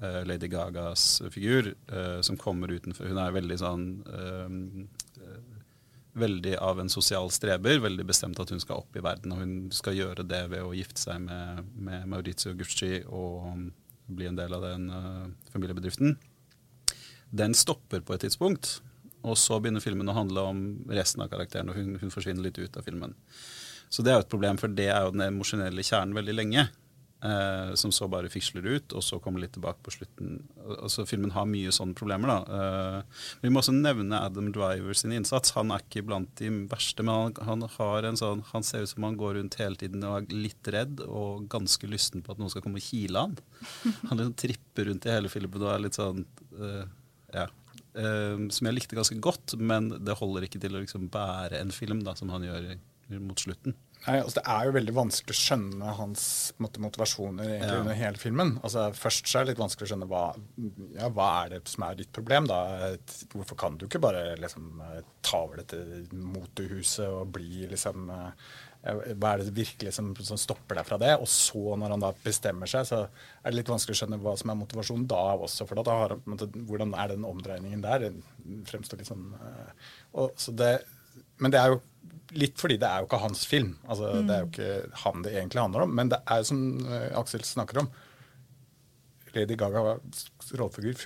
uh, 0.03 0.21
Lady 0.29 0.49
Gagas 0.51 1.23
figur, 1.33 1.73
uh, 1.89 2.19
som 2.21 2.37
kommer 2.37 2.69
utenfor 2.71 3.09
Hun 3.09 3.21
er 3.21 3.33
veldig 3.37 3.57
sånn 3.61 3.87
eh, 4.05 4.59
Veldig 6.21 6.57
av 6.59 6.81
en 6.81 6.89
sosial 6.91 7.29
streber, 7.31 7.77
veldig 7.79 8.03
bestemt 8.03 8.39
at 8.43 8.49
hun 8.51 8.59
skal 8.59 8.81
opp 8.81 8.97
i 8.99 9.03
verden. 9.03 9.31
Og 9.31 9.45
hun 9.45 9.53
skal 9.71 9.95
gjøre 9.95 10.25
det 10.27 10.41
ved 10.51 10.59
å 10.59 10.73
gifte 10.75 10.99
seg 10.99 11.21
med, 11.23 11.61
med 11.71 12.09
Maurizio 12.11 12.51
Gucci 12.59 12.97
og 13.07 13.69
bli 14.11 14.27
en 14.27 14.35
del 14.35 14.51
av 14.57 14.65
den 14.65 14.89
familiebedriften. 15.53 16.17
Den 17.31 17.55
stopper 17.55 18.03
på 18.03 18.17
et 18.17 18.25
tidspunkt, 18.25 18.81
og 19.21 19.37
så 19.39 19.59
begynner 19.61 19.83
filmen 19.83 20.09
å 20.09 20.17
handle 20.17 20.45
om 20.51 20.61
resten 20.91 21.23
av 21.23 21.31
karakteren, 21.31 21.71
og 21.71 21.79
hun, 21.79 21.97
hun 22.01 22.13
forsvinner 22.13 22.45
litt 22.47 22.59
ut 22.61 22.77
av 22.77 22.87
filmen. 22.87 23.15
Så 23.91 24.05
det 24.05 24.13
er 24.13 24.19
jo 24.19 24.25
et 24.25 24.31
problem, 24.31 24.59
for 24.61 24.71
det 24.71 24.87
er 24.89 25.03
jo 25.03 25.11
den 25.13 25.27
emosjonelle 25.27 25.83
kjernen 25.83 26.15
veldig 26.15 26.37
lenge. 26.37 26.69
Eh, 27.21 27.73
som 27.73 27.91
så 27.93 28.07
bare 28.09 28.31
fisler 28.33 28.65
ut, 28.65 28.93
og 28.97 29.03
så 29.05 29.19
kommer 29.21 29.43
litt 29.43 29.51
tilbake 29.53 29.83
på 29.85 29.91
slutten. 29.93 30.39
Altså 30.79 31.03
Filmen 31.05 31.33
har 31.35 31.45
mye 31.45 31.69
sånne 31.69 31.93
problemer. 31.93 32.31
da. 32.31 32.39
Eh, 32.57 33.19
vi 33.43 33.51
må 33.53 33.61
også 33.61 33.75
nevne 33.75 34.23
Adam 34.25 34.49
Driver 34.49 34.97
sin 34.97 35.13
innsats. 35.13 35.53
Han 35.53 35.69
er 35.69 35.83
ikke 35.85 36.01
blant 36.07 36.33
de 36.41 36.49
verste, 36.71 37.05
men 37.05 37.35
han, 37.37 37.67
han, 37.67 38.17
sånn, 38.17 38.41
han 38.49 38.65
ser 38.65 38.87
ut 38.87 38.93
som 38.95 39.05
han 39.05 39.19
går 39.21 39.37
rundt 39.37 39.59
hele 39.61 39.77
tiden 39.77 40.01
og 40.01 40.17
er 40.17 40.33
litt 40.47 40.71
redd 40.73 41.05
og 41.05 41.45
ganske 41.51 41.85
lysten 41.91 42.25
på 42.25 42.33
at 42.33 42.41
noen 42.41 42.49
skal 42.49 42.65
komme 42.65 42.81
og 42.81 42.89
kile 42.89 43.27
han. 43.27 43.37
Han 44.09 44.17
liksom 44.17 44.33
tripper 44.41 44.89
rundt 44.89 45.05
i 45.05 45.13
hele 45.13 45.29
filmen 45.29 45.61
og 45.61 45.75
er 45.75 45.85
litt 45.85 45.99
sånn 45.99 46.25
eh, 46.57 46.85
ja. 47.37 47.45
Eh, 47.95 48.47
som 48.55 48.67
jeg 48.69 48.77
likte 48.77 48.95
ganske 48.95 49.19
godt, 49.19 49.57
men 49.59 49.89
det 50.05 50.15
holder 50.19 50.47
ikke 50.47 50.61
til 50.63 50.77
å 50.77 50.81
liksom 50.83 51.09
bære 51.11 51.59
en 51.59 51.71
film 51.75 52.03
da, 52.07 52.13
som 52.15 52.29
han 52.31 52.45
gjør 52.47 52.73
mot 53.19 53.35
slutten. 53.43 53.73
Nei, 54.07 54.15
altså 54.23 54.39
Det 54.39 54.43
er 54.49 54.65
jo 54.65 54.71
veldig 54.73 54.93
vanskelig 54.95 55.33
å 55.35 55.37
skjønne 55.37 55.89
hans 55.97 56.21
på 56.57 56.63
måte, 56.63 56.79
motivasjoner 56.81 57.43
egentlig 57.43 57.75
Ja. 57.75 57.81
under 57.83 57.93
hele 57.99 58.17
filmen. 58.17 58.53
Altså 58.63 58.85
Først 58.97 59.27
så 59.27 59.39
er 59.39 59.43
det 59.45 59.51
litt 59.51 59.61
vanskelig 59.61 59.85
å 59.85 59.91
skjønne 59.91 60.07
hva, 60.09 60.21
ja, 60.95 61.09
hva 61.09 61.27
er 61.45 61.49
det 61.49 61.67
som 61.67 61.83
er 61.83 61.95
ditt 61.99 62.11
problem. 62.15 62.47
da? 62.47 62.95
Hvorfor 63.35 63.57
kan 63.57 63.77
du 63.77 63.85
ikke 63.85 64.01
bare 64.01 64.37
liksom 64.39 64.81
ta 65.21 65.37
over 65.43 65.57
dette 65.61 66.07
motehuset 66.15 67.05
og 67.05 67.31
bli 67.35 67.67
liksom 67.69 68.09
eh, 68.09 68.31
Hva 68.81 69.35
er 69.35 69.43
det 69.43 69.53
virkelig 69.53 69.93
som, 69.93 70.07
som 70.25 70.39
stopper 70.41 70.79
deg 70.79 70.87
fra 70.87 70.97
det? 71.01 71.11
Og 71.21 71.27
så, 71.29 71.61
når 71.77 71.93
han 71.93 72.01
da 72.01 72.09
bestemmer 72.23 72.69
seg, 72.69 72.87
så 72.89 73.03
er 73.05 73.51
det 73.51 73.59
litt 73.59 73.69
vanskelig 73.69 73.93
å 73.93 73.99
skjønne 73.99 74.19
hva 74.23 74.33
som 74.39 74.53
er 74.53 74.57
motivasjonen 74.57 75.05
da 75.11 75.21
også. 75.35 75.67
For 75.69 75.77
da 75.77 75.97
har 75.99 76.15
han, 76.15 76.23
måte, 76.25 76.49
hvordan 76.69 76.95
er 76.97 77.13
den 77.13 77.27
omdreiningen 77.29 77.83
der? 77.85 78.07
Den 78.07 78.65
fremstår 78.69 79.03
litt 79.03 79.11
sånn 79.11 79.29
eh, 79.37 79.91
og, 80.17 80.33
så 80.41 80.55
det, 80.57 80.73
Men 81.37 81.53
det 81.53 81.61
er 81.61 81.75
jo 81.75 81.81
litt 82.41 82.57
fordi 82.59 82.79
det 82.81 82.87
er 82.87 83.03
jo 83.03 83.09
ikke 83.09 83.21
hans 83.21 83.43
film. 83.49 83.75
Altså, 83.85 84.13
Det 84.25 84.35
er 84.35 84.45
jo 84.45 84.49
ikke 84.49 85.01
han 85.03 85.25
det 85.25 85.35
egentlig 85.35 85.61
handler 85.61 85.85
om. 85.85 85.93
Men 85.99 86.13
det 86.13 86.21
er 86.25 86.41
jo 86.41 86.49
som 86.49 86.63
eh, 86.87 87.11
Aksel 87.19 87.45
snakker 87.45 87.83
om, 87.83 87.91
Lady 89.35 89.55
Gagas 89.55 90.25
rollefigur 90.57 90.97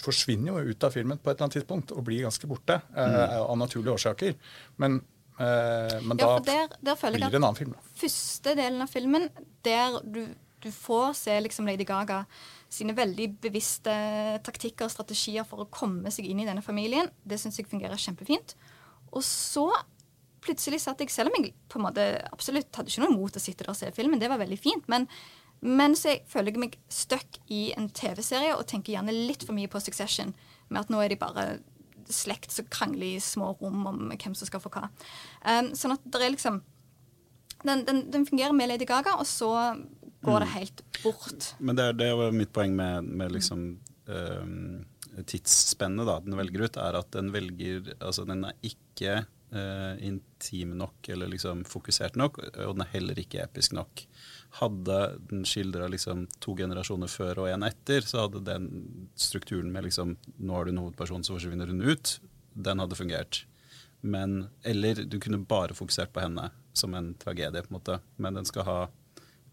forsvinner 0.00 0.56
jo 0.56 0.72
ut 0.72 0.84
av 0.84 0.92
filmen 0.94 1.18
på 1.20 1.30
et 1.30 1.36
eller 1.36 1.46
annet 1.46 1.58
tidspunkt 1.60 1.94
og 1.94 2.04
blir 2.06 2.24
ganske 2.26 2.48
borte 2.48 2.76
eh, 2.76 3.38
av 3.40 3.56
naturlige 3.60 3.96
årsaker. 3.98 4.36
Men, 4.82 5.00
eh, 5.00 5.19
men 5.40 6.20
Ja, 6.20 6.26
da 6.26 6.30
for 6.36 6.46
der, 6.46 6.72
der 6.84 6.96
blir 7.00 7.26
det 7.26 7.38
en 7.40 7.46
annen 7.46 7.58
film. 7.58 7.74
Da. 7.76 7.92
første 8.02 8.54
delen 8.58 8.84
av 8.84 8.90
filmen, 8.92 9.28
der 9.64 10.00
du, 10.04 10.24
du 10.60 10.70
får 10.74 11.14
se 11.22 11.36
liksom 11.40 11.68
Lady 11.68 11.86
Gaga 11.88 12.24
sine 12.70 12.94
veldig 12.94 13.26
bevisste 13.42 13.92
taktikker 14.46 14.86
og 14.86 14.92
strategier 14.92 15.46
for 15.48 15.64
å 15.64 15.70
komme 15.72 16.12
seg 16.14 16.28
inn 16.30 16.42
i 16.42 16.46
denne 16.46 16.62
familien, 16.62 17.10
det 17.26 17.40
syns 17.42 17.58
jeg 17.58 17.68
fungerer 17.70 17.98
kjempefint. 17.98 18.54
Og 19.10 19.24
så 19.26 19.66
plutselig 20.44 20.80
satt 20.84 21.02
jeg, 21.02 21.12
selv 21.12 21.32
om 21.32 21.40
jeg 21.40 21.54
på 21.70 21.80
en 21.80 21.86
måte 21.88 22.04
absolutt 22.30 22.70
hadde 22.76 22.92
ikke 22.92 23.02
noe 23.02 23.14
imot 23.14 23.36
å 23.36 23.42
sitte 23.42 23.64
der 23.64 23.72
og 23.72 23.78
se 23.78 23.90
filmen, 23.96 24.20
det 24.22 24.30
var 24.30 24.40
veldig 24.40 24.60
fint, 24.60 24.86
men, 24.92 25.08
men 25.60 25.96
så 25.98 26.14
jeg 26.14 26.22
føler 26.30 26.54
jeg 26.54 26.62
meg 26.62 26.78
stuck 26.92 27.40
i 27.52 27.70
en 27.76 27.90
TV-serie 27.92 28.54
og 28.56 28.68
tenker 28.70 28.94
gjerne 28.94 29.16
litt 29.16 29.44
for 29.44 29.56
mye 29.56 29.70
på 29.70 29.82
Succession, 29.82 30.32
med 30.70 30.84
at 30.84 30.92
nå 30.92 31.02
er 31.02 31.12
de 31.12 31.18
bare 31.20 31.46
slekt 32.14 32.54
som 32.54 32.68
krangler 32.72 33.16
i 33.16 33.22
små 33.22 33.52
rom 33.60 33.86
om 33.90 34.02
hvem 34.12 34.36
som 34.36 34.48
skal 34.48 34.62
få 34.62 34.72
hva. 34.74 34.88
Um, 35.44 35.72
sånn 35.78 35.96
at 35.96 36.04
det 36.04 36.22
er 36.22 36.34
liksom 36.34 36.60
den, 37.64 37.84
den, 37.84 38.04
den 38.12 38.24
fungerer 38.28 38.56
med 38.56 38.70
Lady 38.70 38.86
Gaga, 38.88 39.18
og 39.20 39.28
så 39.28 39.50
går 40.24 40.44
det 40.44 40.52
helt 40.54 40.82
bort. 41.02 41.50
Men 41.58 41.76
det, 41.76 41.92
det 42.00 42.08
var 42.16 42.32
mitt 42.36 42.52
poeng 42.56 42.72
med, 42.76 43.04
med 43.04 43.34
liksom 43.34 43.66
um, 44.08 44.80
tidsspennet 45.28 46.08
da, 46.08 46.18
den 46.24 46.38
velger 46.38 46.66
ut, 46.66 46.80
er 46.80 46.98
at 47.00 47.12
den 47.16 47.30
velger 47.34 47.92
Altså, 47.98 48.24
den 48.28 48.46
er 48.48 48.56
ikke 48.64 49.22
eh, 49.52 50.06
intim 50.06 50.76
nok 50.78 51.08
eller 51.08 51.30
liksom 51.32 51.64
fokusert 51.68 52.16
nok, 52.20 52.38
og 52.38 52.74
den 52.76 52.84
er 52.84 52.92
heller 52.94 53.18
ikke 53.20 53.42
episk 53.44 53.74
nok. 53.76 54.04
Hadde 54.60 54.98
den 55.30 55.44
skildra 55.46 55.88
liksom 55.90 56.26
to 56.42 56.56
generasjoner 56.58 57.10
før 57.10 57.44
og 57.44 57.52
en 57.52 57.66
etter, 57.68 58.06
så 58.06 58.24
hadde 58.24 58.44
den 58.46 58.70
strukturen 59.14 59.70
med 59.72 59.86
liksom 59.86 60.16
Nå 60.38 60.56
har 60.56 60.66
du 60.66 60.74
en 60.74 60.82
hovedperson, 60.82 61.24
så 61.26 61.36
forsvinner 61.36 61.70
hun 61.70 61.84
ut. 61.86 62.18
Den 62.54 62.82
hadde 62.82 62.98
fungert. 62.98 63.44
Men 64.00 64.48
Eller 64.64 65.04
du 65.04 65.20
kunne 65.20 65.44
bare 65.44 65.76
fokusert 65.76 66.12
på 66.12 66.24
henne 66.24 66.50
som 66.72 66.94
en 66.94 67.12
tragedie, 67.14 67.62
på 67.62 67.70
en 67.70 67.78
måte. 67.78 68.00
Men 68.16 68.34
den 68.38 68.48
skal 68.48 68.66
ha 68.66 68.80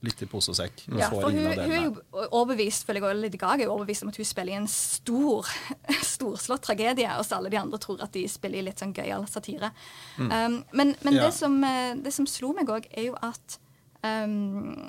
litt 0.05 0.21
i 0.21 0.27
pose 0.29 0.51
og 0.53 0.57
sekk. 0.59 0.83
Ja, 0.93 1.07
for 1.09 1.31
hun, 1.33 1.39
hun 1.41 1.61
er 1.63 1.85
jo 1.87 2.25
overbevist 2.27 2.85
føler 2.85 3.01
jeg, 3.01 3.17
litt 3.17 3.31
Lady 3.31 3.39
Gaga 3.41 3.63
er 3.63 3.69
jo 3.69 3.73
overbevist 3.73 4.05
om 4.05 4.11
at 4.11 4.19
hun 4.21 4.27
spiller 4.29 4.53
i 4.53 4.57
en 4.59 4.69
stor, 4.69 5.49
storslått 6.13 6.67
tragedie, 6.67 7.09
og 7.17 7.25
så 7.25 7.39
alle 7.39 7.51
de 7.53 7.59
andre 7.59 7.79
tror 7.81 8.03
at 8.05 8.13
de 8.13 8.25
spiller 8.29 8.61
i 8.61 8.67
litt 8.67 8.83
sånn 8.83 8.93
gøyal 8.95 9.25
satire. 9.31 9.71
Um, 10.19 10.61
men 10.71 10.93
men 11.01 11.17
Ja. 11.17 11.25
det, 11.25 11.33
som, 11.33 11.57
eh, 11.63 11.95
det 11.95 12.13
som 12.13 12.27
slo 12.29 12.53
meg 12.53 12.69
òg, 12.69 12.85
er 12.93 13.09
jo 13.09 13.17
at 13.25 13.57
um, 14.05 14.85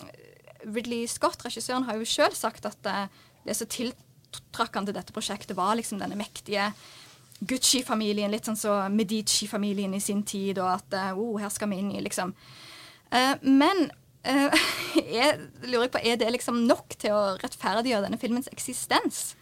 Ridley 0.66 1.06
Scott, 1.08 1.40
regissøren, 1.46 1.86
har 1.88 1.96
jo 1.96 2.08
sjøl 2.08 2.34
sagt 2.36 2.66
at 2.68 2.86
eh, 2.86 3.06
det 3.46 3.56
som 3.56 3.70
tiltrakk 3.70 4.74
han 4.76 4.88
til 4.88 4.96
dette 4.96 5.14
prosjektet, 5.16 5.56
var 5.56 5.76
liksom 5.78 6.02
denne 6.02 6.18
mektige 6.18 6.72
Gucci-familien, 7.38 8.32
litt 8.32 8.48
sånn 8.48 8.58
som 8.58 8.96
Medici-familien 8.98 9.94
i 9.94 10.02
sin 10.02 10.24
tid, 10.26 10.58
og 10.58 10.72
at 10.74 10.98
eh, 10.98 11.16
oh, 11.16 11.38
her 11.38 11.52
skal 11.54 11.70
vi 11.70 11.78
inn 11.80 11.92
i, 11.94 12.02
liksom. 12.04 12.34
Uh, 13.08 13.38
men 13.40 13.86
er, 15.22 15.38
lurer 15.64 15.86
jeg 15.86 15.92
på, 15.94 16.02
er 16.04 16.18
det 16.20 16.32
liksom 16.34 16.62
nok 16.68 16.96
til 17.00 17.14
å 17.16 17.36
rettferdiggjøre 17.40 18.08
denne 18.08 18.20
filmens 18.20 18.50
eksistens? 18.52 19.32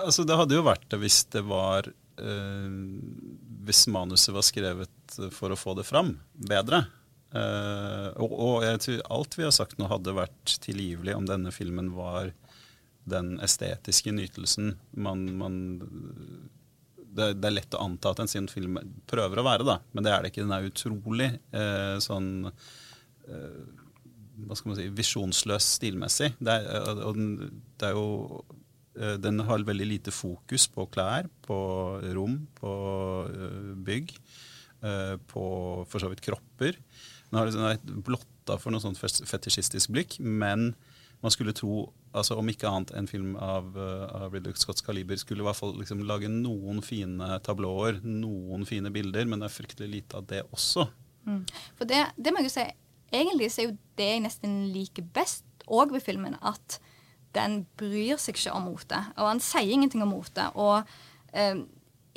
Altså, 0.00 0.24
det 0.24 0.38
hadde 0.38 0.56
jo 0.56 0.66
vært 0.66 0.86
det 0.92 1.00
hvis 1.02 1.24
det 1.34 1.42
var 1.44 1.88
eh, 1.90 2.70
Hvis 3.66 3.84
manuset 3.92 4.32
var 4.32 4.46
skrevet 4.46 5.18
for 5.34 5.52
å 5.52 5.58
få 5.58 5.74
det 5.76 5.84
fram 5.88 6.14
bedre. 6.32 6.84
Uh, 7.30 8.10
og, 8.18 8.32
og 8.32 8.54
jeg 8.66 8.78
tror 8.82 9.02
alt 9.14 9.36
vi 9.38 9.44
har 9.46 9.52
sagt 9.54 9.76
nå, 9.78 9.86
hadde 9.86 10.16
vært 10.16 10.54
tilgivelig 10.64 11.12
om 11.14 11.28
denne 11.28 11.52
filmen 11.54 11.92
var 11.94 12.32
den 13.06 13.36
estetiske 13.44 14.10
nytelsen 14.10 14.72
man, 14.90 15.22
man 15.38 15.58
det, 16.96 17.36
det, 17.38 17.46
er 17.46 17.54
lett 17.54 17.76
å 17.78 17.84
anta 17.84 18.10
at 18.12 18.22
en 18.22 18.30
sånn 18.30 18.50
film 18.50 18.78
prøver 19.10 19.40
å 19.40 19.46
være, 19.46 19.66
da, 19.66 19.78
men 19.94 20.06
det 20.06 20.12
er 20.12 20.22
det 20.22 20.32
ikke. 20.32 20.44
Den 20.46 20.54
er 20.54 20.68
utrolig 20.68 21.28
eh, 21.54 21.96
sånn 22.02 22.50
eh, 22.50 23.62
Hva 24.46 24.56
skal 24.58 24.72
man 24.72 24.78
si 24.78 24.88
Visjonsløs 24.94 25.68
stilmessig. 25.76 26.32
Det 26.40 26.56
er, 26.56 26.90
og 27.04 27.16
den, 27.16 27.62
det 27.80 27.90
er 27.90 27.96
jo 27.96 28.42
eh, 28.98 29.16
Den 29.22 29.42
har 29.48 29.66
veldig 29.66 29.88
lite 29.88 30.14
fokus 30.14 30.68
på 30.72 30.86
klær, 30.92 31.28
på 31.46 31.58
rom, 32.16 32.40
på 32.58 32.74
eh, 33.28 33.72
bygg, 33.88 34.14
eh, 34.82 35.16
på 35.30 35.44
for 35.90 36.02
så 36.02 36.10
vidt 36.12 36.24
kropper. 36.24 36.78
Den 37.30 37.38
har 37.38 37.50
liksom 37.50 38.04
blotta 38.06 38.58
for 38.58 38.74
noe 38.74 38.82
sånt 38.82 38.98
fetisjistisk 39.00 39.92
blikk, 39.94 40.18
men 40.20 40.72
man 41.20 41.32
skulle 41.34 41.52
tro, 41.54 41.84
altså 42.16 42.38
om 42.40 42.48
ikke 42.48 42.68
annet 42.68 42.94
en 42.96 43.06
film 43.06 43.34
av, 43.36 43.74
av 43.76 44.32
Ridley 44.32 44.56
Scotts 44.56 44.82
kaliber, 44.82 45.18
skulle 45.20 45.44
i 45.44 45.46
hvert 45.46 45.58
fall 45.58 45.74
liksom 45.76 46.00
lage 46.08 46.30
noen 46.32 46.80
fine 46.82 47.36
tablåer, 47.44 48.00
noen 48.02 48.64
fine 48.66 48.90
bilder, 48.94 49.28
men 49.28 49.42
det 49.42 49.50
er 49.50 49.54
fryktelig 49.54 49.90
lite 49.98 50.16
av 50.16 50.26
det 50.32 50.40
også. 50.48 50.86
Mm. 51.28 51.42
For 51.78 51.88
det, 51.88 52.00
det 52.16 52.32
må 52.32 52.40
jeg 52.40 52.48
jo 52.48 52.54
si, 52.54 52.66
egentlig 53.12 53.50
så 53.52 53.62
er 53.62 53.70
jo 53.70 53.78
det 53.98 54.08
jeg 54.14 54.24
nesten 54.24 54.56
liker 54.74 55.06
best 55.14 55.44
òg 55.70 55.92
ved 55.94 56.04
filmen, 56.04 56.36
at 56.42 56.80
den 57.36 57.64
bryr 57.78 58.18
seg 58.18 58.38
ikke 58.38 58.54
om 58.56 58.66
mote. 58.70 58.98
Og 59.16 59.28
han 59.28 59.42
sier 59.44 59.70
ingenting 59.70 60.02
om 60.02 60.10
mote. 60.14 60.48
Og 60.58 60.82
eh, 61.32 61.60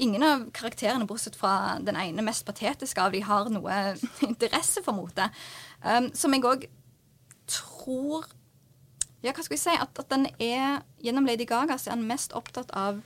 ingen 0.02 0.26
av 0.26 0.48
karakterene, 0.56 1.08
bortsett 1.10 1.38
fra 1.38 1.78
den 1.84 1.98
ene 2.00 2.26
mest 2.26 2.46
patetiske 2.48 3.02
av 3.02 3.14
de, 3.14 3.22
har 3.26 3.52
noe 3.54 3.82
interesse 4.30 4.84
for 4.86 4.98
mote. 4.98 5.30
Um, 5.84 6.10
som 6.18 6.34
jeg 6.34 6.48
òg 6.48 6.66
tror 7.50 8.30
ja, 9.24 9.32
hva 9.32 9.44
skal 9.44 9.56
vi 9.56 9.62
si? 9.62 9.74
At, 9.80 10.00
at 10.00 10.10
den 10.12 10.28
er 10.42 10.82
Gjennom 11.04 11.28
Lady 11.28 11.46
Gaga 11.48 11.78
så 11.80 11.92
er 11.92 11.98
han 11.98 12.08
mest 12.08 12.34
opptatt 12.36 12.72
av 12.76 13.00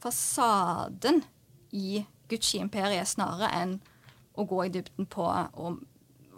fasaden 0.00 1.20
i 1.76 2.04
Gucci-imperiet 2.30 3.10
snarere 3.10 3.50
enn 3.58 3.74
å 4.40 4.46
gå 4.48 4.62
i 4.64 4.72
dybden 4.72 5.08
på 5.10 5.26
og, 5.26 5.82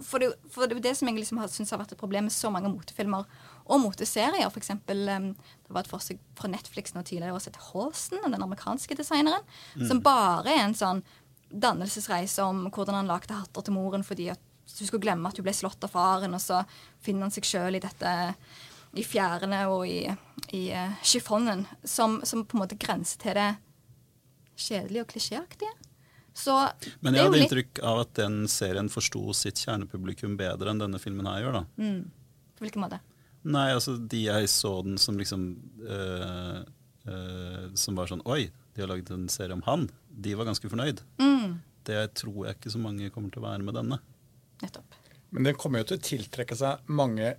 for, 0.07 0.23
det, 0.23 0.33
for 0.51 0.67
det 0.67 0.75
er 0.75 0.81
jo 0.81 0.85
det 0.85 0.95
som 0.99 1.09
jeg 1.09 1.19
liksom 1.19 1.41
har, 1.43 1.51
synes 1.53 1.73
har 1.75 1.81
vært 1.81 1.95
et 1.95 2.01
problem 2.01 2.29
med 2.29 2.35
så 2.35 2.51
mange 2.53 2.71
motefilmer 2.73 3.27
og 3.65 3.83
moteserier. 3.83 4.49
For 4.51 4.61
eksempel, 4.63 5.05
um, 5.09 5.29
det 5.35 5.75
var 5.75 5.85
et 5.85 5.91
forsøk 5.91 6.21
fra 6.39 6.51
Netflix 6.53 6.95
nå 6.95 7.05
tidligere 7.07 7.37
å 7.37 7.43
sette 7.43 7.63
Halston, 7.71 8.25
den 8.27 8.47
amerikanske 8.47 8.97
designeren, 8.99 9.45
mm. 9.77 9.87
som 9.91 10.03
bare 10.05 10.55
er 10.55 10.65
en 10.67 10.79
sånn 10.79 11.03
dannelsesreise 11.53 12.45
om 12.49 12.67
hvordan 12.73 13.03
han 13.03 13.11
lagde 13.11 13.37
hatter 13.37 13.67
til 13.67 13.77
moren 13.77 14.05
fordi 14.07 14.31
at 14.33 14.41
du 14.73 14.87
skulle 14.87 15.03
glemme 15.05 15.29
at 15.29 15.37
hun 15.37 15.45
ble 15.45 15.53
slått 15.53 15.85
av 15.85 15.93
faren, 15.93 16.33
og 16.33 16.41
så 16.41 16.63
finner 17.05 17.27
han 17.27 17.35
seg 17.35 17.49
sjøl 17.49 17.77
i 17.77 17.83
dette 17.83 18.13
i 18.93 19.05
fjærene 19.05 19.63
og 19.73 19.87
i, 19.89 20.05
i 20.57 20.67
uh, 20.73 20.99
chiffonen, 21.05 21.65
som, 21.85 22.21
som, 22.29 22.45
på 22.45 22.57
en 22.57 22.65
måte 22.65 22.81
grenser 22.81 23.21
til 23.23 23.37
det 23.39 23.51
kjedelige 24.57 25.05
og 25.05 25.13
klisjéaktige. 25.13 25.73
Så 26.35 26.55
Men 27.05 27.17
jeg 27.17 27.27
hadde 27.27 27.37
litt... 27.37 27.47
inntrykk 27.49 27.81
av 27.85 28.03
at 28.07 28.13
den 28.17 28.43
serien 28.51 28.89
forsto 28.93 29.35
sitt 29.37 29.61
kjernepublikum 29.61 30.37
bedre 30.41 30.73
enn 30.73 30.81
denne 30.81 31.01
filmen 31.03 31.29
her 31.29 31.45
gjør. 31.45 31.59
da. 31.61 31.65
Mm. 31.77 32.05
På 32.57 32.67
hvilken 32.67 32.85
måte? 32.85 33.01
Nei, 33.43 33.69
altså 33.75 33.97
de 33.99 34.23
jeg 34.29 34.49
så 34.53 34.77
den 34.87 34.99
som 35.03 35.19
liksom 35.19 35.45
øh, 35.83 36.61
øh, 37.11 37.65
Som 37.75 37.99
var 37.99 38.07
sånn 38.07 38.23
Oi, 38.31 38.45
de 38.73 38.85
har 38.85 38.91
laget 38.93 39.11
en 39.11 39.29
serie 39.33 39.57
om 39.57 39.65
han. 39.67 39.89
De 40.09 40.37
var 40.39 40.47
ganske 40.49 40.71
fornøyd. 40.71 41.03
Mm. 41.19 41.59
Det 41.83 42.03
tror 42.23 42.47
jeg 42.47 42.59
ikke 42.61 42.73
så 42.73 42.81
mange 42.81 43.11
kommer 43.11 43.33
til 43.35 43.43
å 43.43 43.49
være 43.49 43.67
med 43.67 43.75
denne. 43.77 43.99
Nettopp. 44.63 44.99
Men 45.35 45.49
den 45.49 45.57
kommer 45.59 45.83
jo 45.83 45.91
til 45.91 45.99
å 45.99 46.05
tiltrekke 46.07 46.57
seg 46.59 46.93
mange 46.93 47.35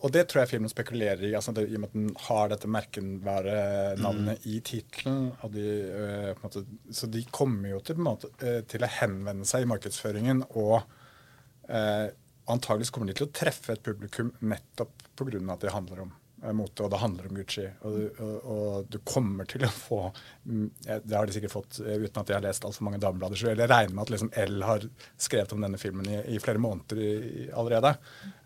og 0.00 0.12
det 0.14 0.24
tror 0.28 0.42
jeg 0.42 0.52
filmen 0.54 0.72
spekulerer 0.72 1.22
i, 1.28 1.34
altså 1.36 1.52
det, 1.56 1.66
i 1.68 1.76
og 1.76 1.82
med 1.82 1.90
at 1.90 1.96
den 1.96 2.08
har 2.26 2.52
dette 2.52 2.70
merkenvarenavnet 2.70 4.40
mm. 4.40 4.46
i 4.48 4.60
tittelen. 4.64 5.28
Uh, 5.42 6.60
så 6.96 7.10
de 7.12 7.24
kommer 7.34 7.74
jo 7.74 7.82
til, 7.84 8.00
måte, 8.00 8.32
til, 8.40 8.86
å 8.86 8.94
henvende 9.00 9.48
seg 9.48 9.66
i 9.66 9.70
markedsføringen. 9.70 10.44
Og 10.56 10.78
uh, 10.80 12.06
antageligvis 12.50 12.94
kommer 12.94 13.12
de 13.12 13.18
til 13.20 13.28
å 13.28 13.34
treffe 13.42 13.76
et 13.76 13.84
publikum 13.84 14.32
nettopp 14.40 14.96
pga. 15.20 15.36
at 15.52 15.66
det 15.66 15.76
handler 15.76 16.06
om 16.06 16.16
Eh, 16.29 16.29
mote, 16.56 16.84
og 16.84 16.90
det 16.92 17.00
handler 17.00 17.26
om 17.28 17.36
Gucci. 17.36 17.66
Og, 17.84 17.96
og, 18.20 18.36
og, 18.54 18.86
du 18.88 18.98
kommer 19.04 19.48
til 19.48 19.64
å 19.66 19.70
få 19.72 19.98
mm, 20.44 20.68
Det 21.04 21.16
har 21.16 21.28
de 21.28 21.34
sikkert 21.36 21.52
fått 21.52 21.80
eh, 21.84 22.00
uten 22.00 22.22
at 22.22 22.32
jeg 22.32 22.38
har 22.38 22.44
lest 22.46 22.64
altfor 22.64 22.86
mange 22.86 23.00
dameblader. 23.02 23.36
Så 23.36 23.50
jeg 23.50 23.60
regner 23.60 23.92
med 23.92 24.04
at 24.06 24.12
liksom 24.14 24.32
L 24.44 24.64
har 24.64 24.86
skrevet 25.20 25.52
om 25.56 25.66
denne 25.66 25.80
filmen 25.80 26.08
i, 26.08 26.20
i 26.34 26.40
flere 26.42 26.62
måneder 26.62 27.02
i, 27.04 27.10
allerede. 27.52 27.92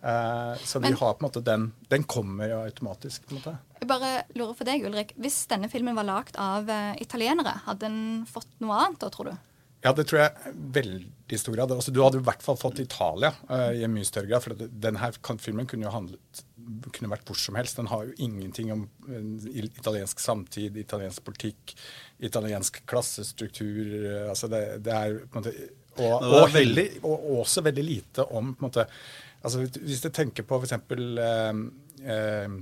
Uh, 0.05 0.53
så 0.67 0.83
Men, 0.83 0.99
har 1.01 1.15
på 1.17 1.23
en 1.23 1.29
måte 1.29 1.41
den 1.45 1.71
Den 1.89 2.03
kommer 2.05 2.51
jo 2.51 2.61
automatisk. 2.67 3.29
på 3.29 3.35
en 3.35 3.41
måte. 3.41 3.57
Jeg 3.81 3.89
bare 3.89 4.13
lurer 4.35 4.55
for 4.59 4.69
deg, 4.69 4.85
Ulrik. 4.89 5.15
Hvis 5.21 5.45
denne 5.51 5.71
filmen 5.73 5.97
var 5.97 6.09
lagd 6.09 6.39
av 6.41 6.69
uh, 6.69 6.93
italienere, 7.03 7.61
hadde 7.69 7.87
den 7.87 8.01
fått 8.29 8.51
noe 8.65 8.83
annet 8.83 9.03
da, 9.05 9.13
tror 9.15 9.33
du? 9.33 9.54
Ja, 9.85 9.93
det 9.93 10.07
tror 10.09 10.23
jeg 10.23 10.55
veldig 10.73 11.39
stor 11.39 11.57
grad. 11.59 11.73
Altså, 11.75 11.93
du 11.93 12.01
hadde 12.01 12.23
i 12.23 12.25
hvert 12.25 12.43
fall 12.45 12.57
fått 12.57 12.81
Italia 12.81 13.35
uh, 13.51 13.69
i 13.77 13.83
en 13.85 13.93
mye 13.93 14.07
større 14.09 14.31
grad. 14.31 14.41
For 14.41 14.57
denne 14.57 15.11
filmen 15.43 15.69
kunne 15.69 15.85
jo 15.85 15.93
handlet 15.93 16.45
kunne 16.95 17.11
vært 17.13 17.29
hvor 17.29 17.37
som 17.37 17.59
helst. 17.59 17.77
Den 17.77 17.91
har 17.93 18.07
jo 18.09 18.15
ingenting 18.25 18.71
om 18.73 18.87
italiensk 19.53 20.23
samtid, 20.25 20.79
italiensk 20.81 21.21
politikk, 21.27 21.75
italiensk 22.25 22.81
klassestruktur. 22.89 23.83
Uh, 24.07 24.31
altså 24.33 24.49
det, 24.53 24.63
det 24.87 24.95
er 24.97 25.19
på 25.29 25.43
en 25.43 25.45
måte, 25.45 25.69
og, 25.99 26.25
og, 26.25 26.49
veldig, 26.55 26.87
og, 27.05 27.27
også 27.45 27.63
veldig 27.69 27.85
lite 27.85 28.25
om 28.25 28.55
på 28.55 28.65
en 28.65 28.67
måte, 28.67 28.87
altså 29.45 29.61
Hvis 29.63 30.01
du 30.01 30.09
tenker 30.09 30.43
på 30.49 30.59
f.eks. 30.59 30.73
Uh, 30.91 31.61
uh, 32.09 32.57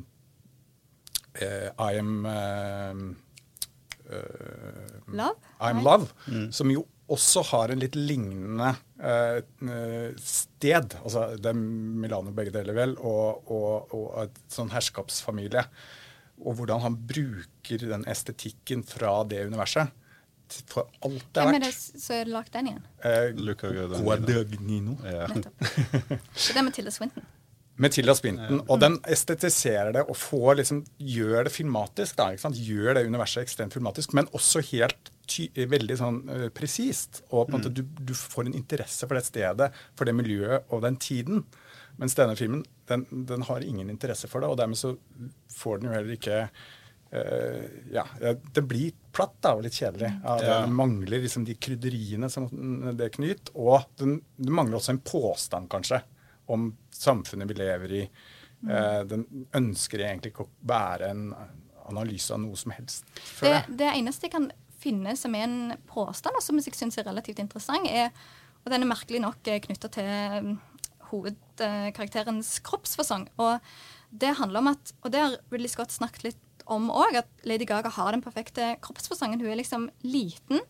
uh, 1.38 1.68
I 1.78 2.00
am 2.02 2.26
uh, 2.26 3.14
Love? 5.06 5.38
I'm 5.60 5.82
Love, 5.86 6.10
mm. 6.26 6.50
som 6.52 6.70
jo 6.70 6.82
også 7.12 7.44
har 7.52 7.72
en 7.72 7.82
litt 7.82 7.96
lignende 7.98 8.72
eh, 9.02 10.12
sted. 10.18 10.96
Altså 11.02 11.28
det 11.38 11.52
er 11.52 11.58
Milano 11.58 12.34
begge 12.36 12.54
deler, 12.54 12.76
vel, 12.76 12.94
og, 12.98 13.50
og, 13.52 13.92
og 13.96 14.06
et 14.26 14.40
sånn 14.52 14.72
herskapsfamilie. 14.72 15.64
Og 16.42 16.56
hvordan 16.58 16.82
han 16.82 16.96
bruker 17.08 17.84
den 17.90 18.06
estetikken 18.10 18.82
fra 18.86 19.20
det 19.28 19.44
universet. 19.50 19.92
For 20.68 20.88
alt 21.04 21.28
det 21.32 21.40
er 21.40 21.46
verdt. 21.48 21.54
Hvem 21.54 21.58
er 21.58 21.62
det 21.64 21.74
som 21.76 22.16
har 22.16 22.32
lagd 22.32 22.50
den 22.56 22.72
igjen? 22.72 22.82
Eh, 23.08 23.28
Luca 23.38 23.70
Guadagnino. 23.72 24.98
Ja. 25.06 25.28
Så 26.34 26.52
det 26.52 26.60
er 26.60 26.66
Matilda 26.66 26.92
Swinton. 26.92 27.30
Matilda 27.80 28.14
Spinton. 28.14 28.60
Og 28.68 28.80
den 28.82 28.98
estetiserer 29.08 29.94
det 29.96 30.04
og 30.04 30.16
får 30.18 30.58
liksom, 30.60 30.82
gjør 31.00 31.48
det 31.48 31.54
filmatisk. 31.54 32.18
Da, 32.18 32.30
gjør 32.52 32.98
det 32.98 33.06
universet 33.08 33.46
ekstremt 33.46 33.74
filmatisk, 33.76 34.12
men 34.16 34.28
også 34.36 34.62
helt 34.72 35.12
ty 35.32 35.66
veldig 35.68 35.96
sånn 35.98 36.20
uh, 36.28 36.46
presist. 36.54 37.22
Og 37.30 37.46
på 37.46 37.52
en 37.52 37.58
måte 37.58 37.72
mm. 37.72 37.76
du, 37.78 38.04
du, 38.12 38.14
får 38.18 38.48
en 38.48 38.58
interesse 38.58 39.08
for 39.08 39.18
det 39.18 39.26
stedet, 39.26 39.70
for 39.98 40.08
det 40.08 40.16
miljøet 40.16 40.68
og 40.72 40.84
den 40.84 40.98
tiden. 41.02 41.44
Mens 42.00 42.16
denne 42.16 42.36
filmen 42.38 42.62
den, 42.88 43.06
den 43.28 43.44
har 43.48 43.64
ingen 43.64 43.90
interesse 43.92 44.30
for 44.30 44.42
det, 44.42 44.50
og 44.52 44.58
dermed 44.60 44.80
så 44.80 44.94
får 45.52 45.80
den 45.80 45.90
jo 45.90 45.96
heller 45.96 46.16
ikke 46.16 46.38
uh, 46.48 47.64
Ja, 47.92 48.06
det 48.24 48.64
blir 48.68 48.96
platt 49.12 49.36
da, 49.44 49.56
og 49.56 49.64
litt 49.66 49.76
kjedelig. 49.76 50.12
Ja, 50.22 50.36
det 50.40 50.52
ja. 50.52 50.60
mangler 50.82 51.24
liksom 51.24 51.46
de 51.48 51.56
krydderiene 51.60 52.30
som 52.32 52.48
det 52.98 53.12
knyter. 53.16 53.54
Og 53.60 53.88
den, 54.00 54.20
det 54.36 54.54
mangler 54.54 54.80
også 54.80 54.96
en 54.96 55.02
påstand, 55.04 55.70
kanskje, 55.72 56.00
om 56.52 56.70
samfunnet 56.96 57.50
vi 57.50 57.60
lever 57.60 57.98
i. 58.02 58.06
Uh, 58.62 59.02
den 59.08 59.26
ønsker 59.58 60.04
egentlig 60.06 60.32
ikke 60.32 60.46
å 60.46 60.54
være 60.70 61.10
en 61.12 61.28
analyse 61.90 62.32
av 62.34 62.40
noe 62.42 62.58
som 62.58 62.72
helst. 62.74 63.08
Det, 63.40 63.54
det 63.68 63.90
eneste 63.92 64.28
jeg 64.28 64.34
kan 64.36 64.50
finne 64.82 65.14
som 65.18 65.34
er 65.36 65.46
en 65.46 65.74
påstand, 65.88 66.38
som 66.42 66.58
jeg 66.58 66.74
syns 66.76 66.98
er 67.00 67.08
relativt 67.08 67.42
interessant, 67.42 67.88
er, 67.88 68.12
og 68.62 68.72
den 68.72 68.84
er 68.84 68.90
merkelig 68.90 69.22
nok 69.22 69.50
eh, 69.50 69.60
knytta 69.62 69.90
til 69.92 70.12
mm, 70.46 70.52
hovedkarakterens 71.12 72.54
kroppsfasong. 72.66 73.28
Og 73.42 73.58
det 74.10 74.36
handler 74.38 74.62
om 74.62 74.72
at, 74.72 74.94
og 75.02 75.14
det 75.14 75.22
har 75.22 75.38
Ridley 75.52 75.70
Scott 75.72 75.94
snakket 75.94 76.30
litt 76.30 76.66
om 76.70 76.90
òg, 76.94 77.18
at 77.22 77.48
Lady 77.48 77.66
Gaga 77.68 77.90
har 77.92 78.12
den 78.14 78.22
perfekte 78.24 78.74
kroppsfasongen. 78.84 79.42
Hun 79.42 79.50
er 79.50 79.58
liksom 79.60 79.88
liten, 80.06 80.62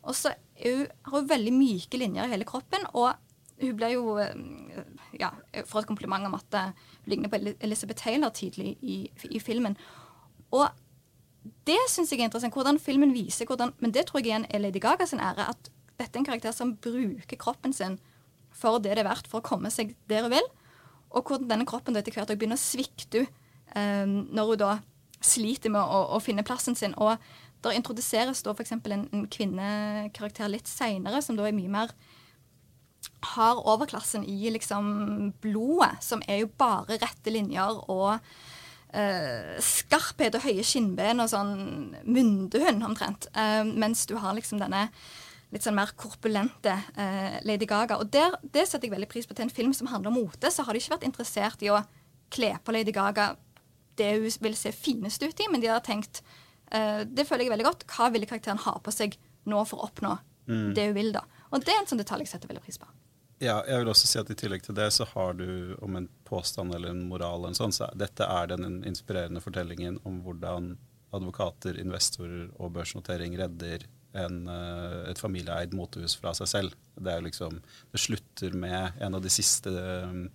og 0.00 0.14
så 0.16 0.34
hun, 0.62 0.86
har 0.86 1.16
hun 1.18 1.28
veldig 1.28 1.52
myke 1.56 2.00
linjer 2.00 2.28
i 2.28 2.34
hele 2.34 2.48
kroppen. 2.48 2.86
og 2.94 3.12
hun 3.60 3.74
ble 3.76 3.90
jo 3.92 4.14
eh, 4.16 4.84
ja, 5.20 5.34
får 5.68 5.82
et 5.82 5.90
kompliment 5.90 6.24
om 6.30 6.38
at 6.38 6.54
hun 6.54 7.10
ligner 7.12 7.28
på 7.28 7.40
Elizabeth 7.60 8.00
Taylor 8.00 8.32
tidlig 8.32 8.78
i, 8.80 9.02
i 9.28 9.40
filmen. 9.42 9.76
Og 10.56 10.70
det 11.68 11.78
syns 11.88 12.12
jeg 12.12 12.20
er 12.20 12.28
interessant. 12.28 12.54
Hvordan 12.54 12.80
filmen 12.82 13.14
viser 13.14 13.48
hvordan, 13.48 13.72
Men 13.80 13.94
det 13.94 14.06
tror 14.08 14.20
jeg 14.20 14.30
igjen 14.30 14.46
er 14.50 14.60
Lady 14.60 14.80
Gaga 14.82 15.06
sin 15.06 15.22
ære. 15.22 15.48
At 15.54 15.70
dette 15.98 16.16
er 16.16 16.20
en 16.20 16.28
karakter 16.28 16.52
som 16.56 16.76
bruker 16.76 17.36
kroppen 17.40 17.72
sin 17.76 17.98
for 18.60 18.82
det 18.82 18.96
det 18.96 19.04
er 19.04 19.08
verdt, 19.08 19.28
for 19.30 19.40
å 19.40 19.46
komme 19.46 19.70
seg 19.72 19.94
der 20.10 20.26
hun 20.26 20.34
vil. 20.34 20.48
Og 21.10 21.26
hvordan 21.26 21.48
denne 21.50 21.66
kroppen 21.68 21.96
etter 21.96 22.14
hvert 22.14 22.32
begynner 22.34 22.58
å 22.58 22.62
svikte 22.62 23.24
um, 23.74 24.26
når 24.30 24.52
hun 24.52 24.60
da 24.60 24.72
sliter 25.20 25.72
med 25.72 25.80
å, 25.80 26.00
å, 26.16 26.20
finne 26.22 26.44
plassen 26.46 26.76
sin. 26.78 26.96
Og 26.98 27.16
der 27.64 27.76
introduseres 27.76 28.42
da 28.44 28.54
f.eks. 28.54 28.74
En, 28.76 29.06
en 29.12 29.26
kvinnekarakter 29.30 30.50
litt 30.50 30.68
seinere, 30.70 31.22
som 31.22 31.38
da 31.38 31.48
er 31.48 31.56
mye 31.56 31.72
mer 31.72 31.94
har 33.34 33.60
overklassen 33.68 34.24
i 34.28 34.50
liksom 34.52 35.32
blodet, 35.42 36.00
som 36.04 36.22
er 36.28 36.42
jo 36.42 36.50
bare 36.60 36.98
rette 37.00 37.32
linjer 37.32 37.82
og 37.92 38.18
uh, 38.94 39.56
skarphet 39.64 40.36
og 40.38 40.44
høye 40.44 40.64
skinnben 40.66 41.22
og 41.22 41.30
sånn 41.32 41.52
myndehund, 42.04 42.84
omtrent. 42.86 43.28
Uh, 43.36 43.62
mens 43.66 44.06
du 44.10 44.16
har 44.20 44.36
liksom 44.36 44.60
denne 44.62 44.88
litt 45.50 45.64
sånn 45.66 45.74
mer 45.74 45.90
korpulente 45.98 46.76
uh, 46.96 47.38
Lady 47.46 47.66
Gaga. 47.70 47.98
Og 47.98 48.10
der, 48.14 48.36
det 48.42 48.68
setter 48.68 48.88
jeg 48.88 48.94
veldig 48.94 49.10
pris 49.10 49.26
på. 49.26 49.36
Til 49.36 49.48
en 49.48 49.54
film 49.54 49.74
som 49.76 49.90
handler 49.90 50.12
om 50.12 50.20
mote, 50.22 50.52
så 50.52 50.66
har 50.66 50.74
de 50.74 50.82
ikke 50.82 50.94
vært 50.94 51.08
interessert 51.08 51.64
i 51.66 51.72
å 51.72 51.80
kle 52.30 52.54
på 52.62 52.74
Lady 52.76 52.94
Gaga 52.94 53.32
det 53.98 54.14
hun 54.16 54.38
vil 54.46 54.54
se 54.56 54.70
finest 54.72 55.22
ut 55.22 55.42
i, 55.42 55.48
men 55.50 55.60
de 55.60 55.68
har 55.68 55.82
tenkt 55.84 56.22
Det 56.70 57.24
føler 57.26 57.42
jeg 57.42 57.50
veldig 57.50 57.64
godt. 57.66 57.82
Hva 57.90 58.06
ville 58.14 58.28
karakteren 58.30 58.60
ha 58.62 58.76
på 58.78 58.92
seg 58.94 59.16
nå 59.50 59.64
for 59.66 59.82
å 59.82 59.88
oppnå 59.88 60.12
mm. 60.46 60.68
det 60.78 60.84
hun 60.86 60.94
vil, 60.94 61.10
da? 61.16 61.24
Og 61.50 61.66
det 61.66 61.74
er 61.74 61.82
en 61.82 61.88
sånn 61.90 62.00
detalj 62.00 62.22
jeg 62.24 62.30
setter 62.36 62.52
veldig 62.52 62.62
pris 62.62 62.78
på. 62.78 62.86
Ja, 63.40 63.62
jeg 63.64 63.80
vil 63.80 63.88
også 63.88 64.08
si 64.08 64.18
at 64.20 64.30
I 64.32 64.36
tillegg 64.36 64.66
til 64.66 64.76
det 64.76 64.90
så 64.92 65.06
har 65.14 65.32
du 65.38 65.72
om 65.80 65.94
en 65.96 66.10
påstand 66.28 66.74
eller 66.76 66.92
en 66.92 67.06
moral 67.08 67.46
en 67.48 67.56
sånn, 67.56 67.72
så 67.72 67.88
dette 67.96 68.26
er 68.28 68.50
den 68.52 68.82
inspirerende 68.84 69.40
fortellingen 69.40 69.96
om 70.04 70.18
hvordan 70.26 70.74
advokater, 71.16 71.78
investorer 71.80 72.50
og 72.60 72.74
børsnotering 72.74 73.38
redder 73.40 73.86
en, 74.20 74.42
eh, 74.48 75.10
et 75.10 75.22
familieeid 75.22 75.72
motehus 75.74 76.18
fra 76.20 76.34
seg 76.36 76.50
selv. 76.50 76.76
Det, 77.00 77.14
liksom, 77.24 77.62
det 77.92 78.02
slutter 78.02 78.52
med 78.52 79.00
En 79.00 79.16
av 79.16 79.22
de 79.24 79.32
siste 79.32 79.70
um, 79.70 80.26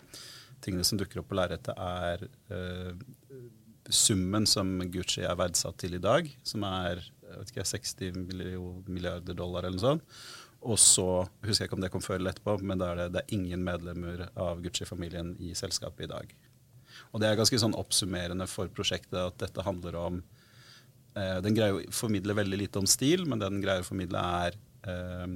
tingene 0.65 0.83
som 0.87 0.97
dukker 0.97 1.21
opp 1.21 1.29
på 1.29 1.37
lerretet, 1.37 1.77
er 1.77 2.25
uh, 2.49 2.95
summen 3.85 4.47
som 4.49 4.79
Gucci 4.89 5.21
er 5.21 5.37
verdsatt 5.37 5.77
til 5.77 5.99
i 5.99 6.01
dag, 6.01 6.31
som 6.41 6.65
er 6.65 7.03
ikke, 7.43 7.65
60 7.67 8.17
milliarder 8.89 9.37
dollar 9.37 9.67
eller 9.67 9.77
noe 9.77 9.83
sånt. 9.83 10.17
Og 10.65 10.79
så 10.81 11.07
husker 11.45 11.63
jeg 11.63 11.69
ikke 11.69 11.77
om 11.77 11.83
det 11.83 11.91
kom 11.93 12.03
før 12.03 12.17
eller 12.17 12.33
etterpå, 12.33 12.57
men 12.65 12.81
da 12.81 12.91
er 12.91 13.03
det, 13.03 13.07
det 13.13 13.21
er 13.21 13.35
ingen 13.37 13.63
medlemmer 13.65 14.25
av 14.33 14.63
Gucci-familien 14.63 15.35
i 15.45 15.53
selskapet 15.57 16.07
i 16.07 16.11
dag. 16.11 16.31
Og 17.13 17.21
det 17.21 17.29
er 17.29 17.37
ganske 17.37 17.59
sånn 17.61 17.77
oppsummerende 17.77 18.47
for 18.49 18.71
prosjektet 18.73 19.19
at 19.19 19.37
dette 19.41 19.65
handler 19.65 19.97
om 19.99 20.21
eh, 21.13 21.37
Den 21.43 21.57
greier 21.57 21.77
å 21.77 21.83
formidle 21.93 22.37
veldig 22.37 22.61
lite 22.63 22.81
om 22.81 22.87
stil, 22.89 23.27
men 23.29 23.41
det 23.41 23.51
den 23.51 23.61
greier 23.63 23.85
å 23.85 23.87
formidle, 23.87 24.23
er 24.45 24.57
eh, 24.89 25.35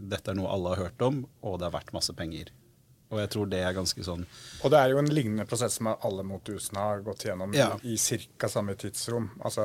dette 0.00 0.32
er 0.32 0.38
noe 0.38 0.50
alle 0.50 0.74
har 0.74 0.86
hørt 0.86 1.04
om, 1.04 1.22
og 1.44 1.60
det 1.60 1.68
er 1.68 1.76
verdt 1.76 1.94
masse 1.96 2.16
penger. 2.16 2.50
Og 3.10 3.18
jeg 3.18 3.30
tror 3.32 3.48
det 3.50 3.58
er 3.66 3.74
ganske 3.74 4.04
sånn 4.06 4.22
Og 4.62 4.70
det 4.70 4.78
er 4.78 4.92
jo 4.92 5.00
en 5.00 5.10
lignende 5.10 5.46
prosess 5.50 5.80
som 5.80 5.88
alle 5.90 6.22
motehusene 6.26 6.82
har 6.84 7.02
gått 7.06 7.24
gjennom 7.26 7.54
ja. 7.56 7.72
i, 7.82 7.96
i 7.96 8.18
ca. 8.38 8.50
samme 8.50 8.76
tidsrom. 8.78 9.26
Altså, 9.42 9.64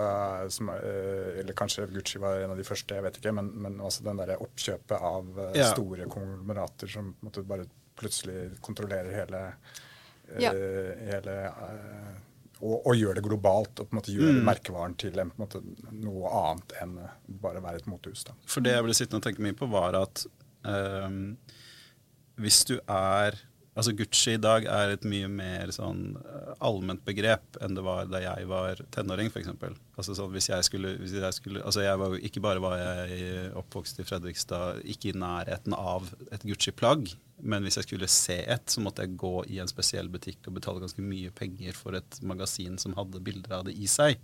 som, 0.53 0.71
eh, 0.73 1.41
eller 1.41 1.57
kanskje 1.57 1.85
Gucci 1.93 2.21
var 2.21 2.41
en 2.41 2.55
av 2.55 2.59
de 2.61 2.65
første, 2.65 2.97
jeg 2.97 3.05
vet 3.05 3.19
ikke. 3.21 3.35
Men, 3.37 3.51
men 3.61 3.77
altså 3.77 4.05
den 4.07 4.21
derre 4.21 4.39
oppkjøpet 4.41 4.95
av 4.97 5.41
eh, 5.43 5.59
ja. 5.61 5.67
store 5.73 6.07
konglomerater 6.09 6.89
som 6.89 7.11
måtte 7.21 7.45
bare 7.45 7.67
plutselig 7.95 8.55
kontrollerer 8.65 9.13
hele, 9.13 9.43
eh, 10.33 10.41
ja. 10.41 10.53
hele 11.11 11.35
og, 12.63 12.79
og, 12.79 12.93
gjør 12.97 13.17
det 13.17 13.23
globalt, 13.25 13.77
og 13.77 13.89
på 13.89 13.93
en 13.93 13.99
måte 13.99 14.15
gjør 14.15 14.31
mm. 14.31 14.41
merkevaren 14.47 14.95
til 14.99 15.19
en, 15.21 15.31
måte, 15.37 15.59
noe 15.91 16.31
annet 16.39 16.73
enn 16.81 16.97
bare 17.43 17.59
å 17.59 17.65
være 17.65 17.83
et 17.83 17.89
motehus. 17.91 18.23
Da. 18.25 18.33
For 18.49 18.65
det 18.65 18.73
jeg 18.73 18.87
ble 18.87 18.95
sittende 18.97 19.21
og 19.21 19.27
tenke 19.27 19.43
mye 19.45 19.57
på, 19.59 19.67
var 19.69 19.97
at 19.99 20.23
um, 20.63 21.35
hvis 22.41 22.63
du 22.69 22.77
er 22.85 23.37
Altså 23.75 23.91
Gucci 23.91 24.37
i 24.37 24.39
dag 24.39 24.63
er 24.71 24.93
et 24.93 25.03
mye 25.03 25.27
mer 25.27 25.71
sånn 25.75 26.13
eh, 26.15 26.51
allment 26.63 27.01
begrep 27.03 27.57
enn 27.59 27.75
det 27.75 27.83
var 27.83 28.05
da 28.07 28.21
jeg 28.23 28.47
var 28.47 28.79
tenåring, 28.95 29.27
f.eks. 29.27 29.49
Altså 29.99 30.15
sånn, 30.15 30.31
hvis 30.31 30.47
jeg 30.47 30.63
skulle, 30.63 30.93
hvis 31.01 31.17
jeg 31.17 31.35
skulle 31.35 31.59
altså 31.59 31.83
jeg 31.83 31.99
var, 31.99 32.15
Ikke 32.23 32.43
bare 32.43 32.63
var 32.63 32.77
jeg 32.79 33.49
oppvokst 33.59 33.99
i 33.99 34.07
Fredrikstad, 34.07 34.79
ikke 34.95 35.11
i 35.11 35.17
nærheten 35.19 35.75
av 35.75 36.07
et 36.31 36.47
Gucci-plagg, 36.47 37.11
men 37.43 37.67
hvis 37.67 37.81
jeg 37.81 37.89
skulle 37.89 38.07
se 38.11 38.39
et, 38.47 38.63
så 38.71 38.79
måtte 38.79 39.03
jeg 39.03 39.19
gå 39.19 39.33
i 39.51 39.59
en 39.59 39.71
spesiell 39.71 40.07
butikk 40.07 40.47
og 40.47 40.55
betale 40.55 40.79
ganske 40.85 41.03
mye 41.03 41.35
penger 41.35 41.75
for 41.75 41.99
et 41.99 42.21
magasin 42.23 42.79
som 42.79 42.95
hadde 42.95 43.23
bilder 43.27 43.59
av 43.59 43.67
det 43.67 43.75
i 43.75 43.91
seg. 43.91 44.21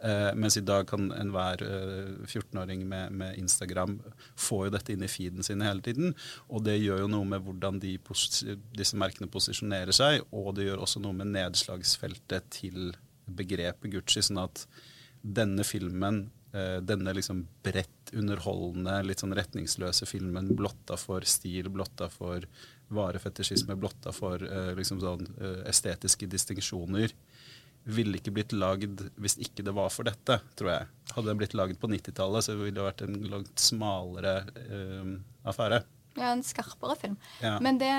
Uh, 0.00 0.30
mens 0.32 0.56
i 0.56 0.62
dag 0.64 0.86
kan 0.88 1.10
enhver 1.12 1.60
eh, 1.60 2.12
14-åring 2.24 2.86
med, 2.88 3.12
med, 3.12 3.36
Instagram 3.36 3.98
få 4.32 4.62
jo 4.64 4.72
dette 4.72 4.94
inn 4.94 5.04
i 5.04 5.10
feeden 5.12 5.44
sin 5.44 5.60
hele 5.60 5.84
tiden. 5.84 6.14
Og 6.48 6.64
det 6.64 6.78
gjør 6.80 7.02
jo 7.02 7.10
noe 7.12 7.28
med 7.28 7.44
hvordan 7.44 7.82
de 7.82 7.98
disse 8.78 8.96
merkene 8.96 9.28
posisjonerer 9.28 9.92
seg, 9.92 10.24
og 10.32 10.54
det 10.56 10.70
gjør 10.70 10.86
også 10.86 11.02
noe 11.04 11.18
med 11.18 11.34
nedslagsfeltet 11.34 12.48
til 12.56 12.94
begrepet 13.28 13.92
Gucci. 13.92 14.24
Sånn 14.24 14.40
at 14.40 14.64
denne 15.20 15.68
filmen, 15.68 16.22
uh, 16.56 16.78
denne 16.80 17.12
liksom 17.18 17.44
bredt 17.60 18.14
underholdende, 18.16 19.02
litt 19.04 19.20
sånn 19.20 19.36
retningsløse 19.36 20.08
filmen, 20.08 20.54
blotta 20.56 20.96
for 20.96 21.28
stil, 21.28 21.68
blotta 21.68 22.08
for 22.08 22.48
varefetisjisme, 22.90 23.76
blotta 23.78 24.10
for 24.16 24.42
liksom 24.74 24.98
sånn 24.98 25.28
estetiske 25.70 26.26
distinksjoner, 26.26 27.12
ville 27.88 28.18
ikke 28.18 28.32
blitt 28.36 28.52
lagd 28.52 29.00
hvis 29.20 29.38
ikke 29.40 29.64
det 29.66 29.74
var 29.76 29.88
for 29.92 30.08
dette, 30.08 30.40
tror 30.58 30.72
jeg. 30.72 30.88
Hadde 31.14 31.30
den 31.30 31.40
blitt 31.40 31.56
lagd 31.56 31.78
på 31.80 31.90
90-tallet, 31.90 32.46
så 32.46 32.56
ville 32.58 32.76
det 32.76 32.84
vært 32.84 33.04
en 33.06 33.16
langt 33.32 33.62
smalere 33.62 34.34
uh, 34.68 35.14
affære. 35.48 35.80
Ja, 36.18 36.32
en 36.32 36.44
skarpere 36.44 36.98
film. 37.00 37.16
Ja. 37.40 37.56
Men 37.62 37.80
det 37.80 37.92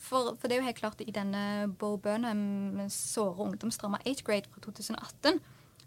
for, 0.00 0.34
for, 0.40 0.48
det 0.48 0.56
er 0.56 0.62
jo 0.62 0.66
helt 0.66 0.80
klart 0.80 1.02
i 1.04 1.12
denne 1.12 1.68
Bo 1.78 1.94
Burnham 2.00 2.80
såre 2.90 3.44
ungdomsdrama 3.44 4.00
8 4.08 4.24
Grade 4.24 4.48
fra 4.48 4.62
2018 4.64 5.40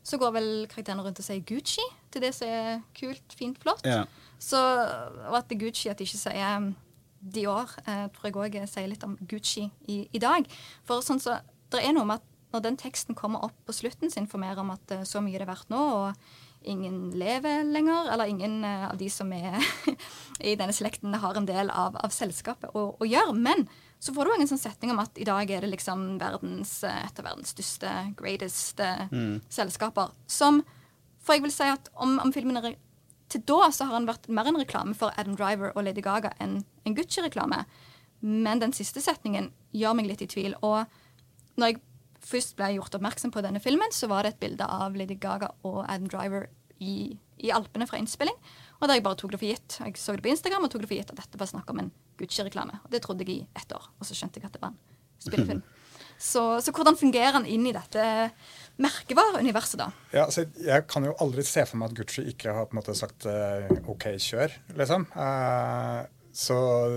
så 0.04 0.20
går 0.20 0.34
vel 0.36 0.50
karakterene 0.72 1.04
rundt 1.06 1.20
og 1.22 1.26
sier 1.26 1.44
Gucci 1.48 1.84
til 2.12 2.26
det 2.26 2.34
som 2.36 2.50
er 2.52 2.82
kult, 2.98 3.36
fint, 3.40 3.60
flott. 3.64 3.86
Ja. 3.88 4.04
Så, 4.36 4.60
og 4.60 5.38
at 5.40 5.48
det 5.48 5.58
er 5.58 5.62
Gucci 5.64 5.92
at 5.92 6.00
de 6.00 6.08
ikke 6.08 6.20
sier 6.20 6.58
um, 6.60 6.74
Dior, 7.24 7.72
eh, 7.88 8.10
tror 8.12 8.28
jeg 8.28 8.36
òg 8.36 8.56
sier 8.68 8.90
litt 8.92 9.04
om 9.08 9.16
Gucci 9.32 9.70
i, 9.88 10.02
i 10.12 10.20
dag. 10.20 10.48
For 10.84 11.00
sånn 11.06 11.24
så, 11.24 11.38
det 11.72 11.80
er 11.80 11.96
noe 11.96 12.04
med 12.10 12.20
at 12.20 12.33
når 12.54 12.64
den 12.68 12.80
teksten 12.80 13.18
kommer 13.18 13.44
opp 13.48 13.56
på 13.68 13.76
slutten, 13.76 14.12
så 14.12 14.22
informerer 14.22 14.62
om 14.62 14.74
at 14.74 14.94
uh, 14.94 15.06
så 15.08 15.22
mye 15.24 15.40
det 15.40 15.48
er 15.48 15.52
verdt 15.52 15.72
nå, 15.74 15.80
og 15.80 16.70
ingen 16.70 17.10
lever 17.20 17.66
lenger, 17.68 18.12
eller 18.14 18.30
ingen 18.32 18.62
uh, 18.64 18.92
av 18.92 19.00
de 19.00 19.10
som 19.12 19.32
er 19.36 19.58
i 20.52 20.56
denne 20.60 20.76
slekten, 20.76 21.16
har 21.20 21.40
en 21.40 21.50
del 21.50 21.74
av, 21.74 21.98
av 22.00 22.14
selskapet 22.14 22.72
å, 22.78 22.86
å, 22.96 23.10
gjøre. 23.10 23.36
Men 23.36 23.66
så 24.04 24.16
får 24.16 24.30
du 24.30 24.36
en 24.38 24.52
sånn 24.54 24.62
setning 24.62 24.94
om 24.94 25.02
at 25.04 25.18
i 25.20 25.28
dag 25.28 25.50
er 25.52 25.66
det 25.66 25.74
liksom 25.74 26.06
verdens, 26.22 26.78
uh, 26.86 27.02
et 27.04 27.20
av 27.20 27.30
verdens 27.32 27.56
største, 27.56 27.92
greatest 28.20 28.84
mm. 29.12 29.42
selskaper. 29.52 30.14
Som 30.30 30.64
For 31.24 31.38
jeg 31.38 31.46
vil 31.46 31.56
si 31.56 31.68
at 31.72 31.90
om, 31.96 32.20
om 32.22 32.34
filmen 32.36 32.60
er 32.60 32.76
til 33.34 33.42
da 33.50 33.70
så 33.74 33.88
har 33.88 33.98
han 33.98 34.06
vært 34.06 34.28
mer 34.30 34.46
en 34.50 34.60
reklame 34.60 34.94
for 34.98 35.14
Adam 35.18 35.38
Driver 35.40 35.72
og 35.74 35.88
Lady 35.88 36.04
Gaga 36.06 36.34
enn 36.44 36.60
en 36.86 36.96
Gucci-reklame. 36.98 37.64
Men 38.24 38.62
den 38.62 38.76
siste 38.76 39.02
setningen 39.04 39.50
gjør 39.76 39.98
meg 39.98 40.12
litt 40.12 40.22
i 40.24 40.30
tvil. 40.30 40.54
Og 40.62 40.86
når 41.60 41.72
jeg 41.72 41.82
først 42.24 42.56
ble 42.60 42.74
gjort 42.78 42.96
oppmerksom 42.98 43.34
på 43.34 43.44
denne 43.46 43.62
filmen, 43.64 43.94
så 43.96 44.10
var 44.12 44.26
det 44.26 44.34
et 44.34 44.44
bilde 44.44 44.68
av 44.68 44.96
Lady 44.98 45.18
Gaga 45.20 45.52
og 45.68 45.84
Adam 45.86 46.10
Driver 46.12 46.48
i, 46.84 47.14
i 47.44 47.52
Alpene 47.56 47.88
fra 47.90 48.00
innspilling. 48.02 48.36
Og 48.80 48.90
der 48.90 49.00
jeg 49.00 49.06
bare 49.06 49.20
tok 49.20 49.34
det 49.34 49.40
for 49.42 49.52
gitt. 49.52 49.78
Jeg 49.80 50.00
så 50.00 50.16
det 50.18 50.26
på 50.26 50.34
Instagram 50.34 50.66
og 50.68 50.74
tok 50.74 50.84
det 50.84 50.92
for 50.92 51.00
gitt 51.00 51.14
at 51.14 51.22
dette 51.22 51.40
var 51.40 51.52
snakk 51.52 51.70
om 51.72 51.84
en 51.84 51.94
Gucci-reklame. 52.20 52.82
Og 52.84 52.92
det 52.92 53.04
trodde 53.06 53.26
jeg 53.26 53.44
i 53.44 53.48
ett 53.60 53.76
år. 53.76 53.88
Og 54.00 54.08
så 54.08 54.18
skjønte 54.18 54.42
jeg 54.42 54.50
at 54.50 54.58
det 54.58 54.64
var 54.64 54.74
en 54.74 55.24
spillefilm. 55.24 55.64
Så, 56.24 56.62
så, 56.62 56.72
hvordan 56.72 56.96
fungerer 56.96 57.34
han 57.36 57.46
inn 57.50 57.66
i 57.68 57.74
dette 57.76 58.04
merkevareuniverset, 58.80 59.82
da? 59.82 59.90
Ja, 60.14 60.28
altså, 60.28 60.46
jeg 60.62 60.86
kan 60.88 61.04
jo 61.04 61.16
aldri 61.20 61.44
se 61.44 61.66
for 61.68 61.82
meg 61.82 61.92
at 61.92 61.98
Gucci 61.98 62.24
ikke 62.30 62.54
har 62.56 62.68
på 62.70 62.78
en 62.78 62.80
måte 62.80 62.96
sagt 62.96 63.26
uh, 63.28 63.66
OK, 63.92 64.06
kjør, 64.22 64.54
liksom. 64.78 65.08
Uh, 65.18 66.06
så 66.34 66.56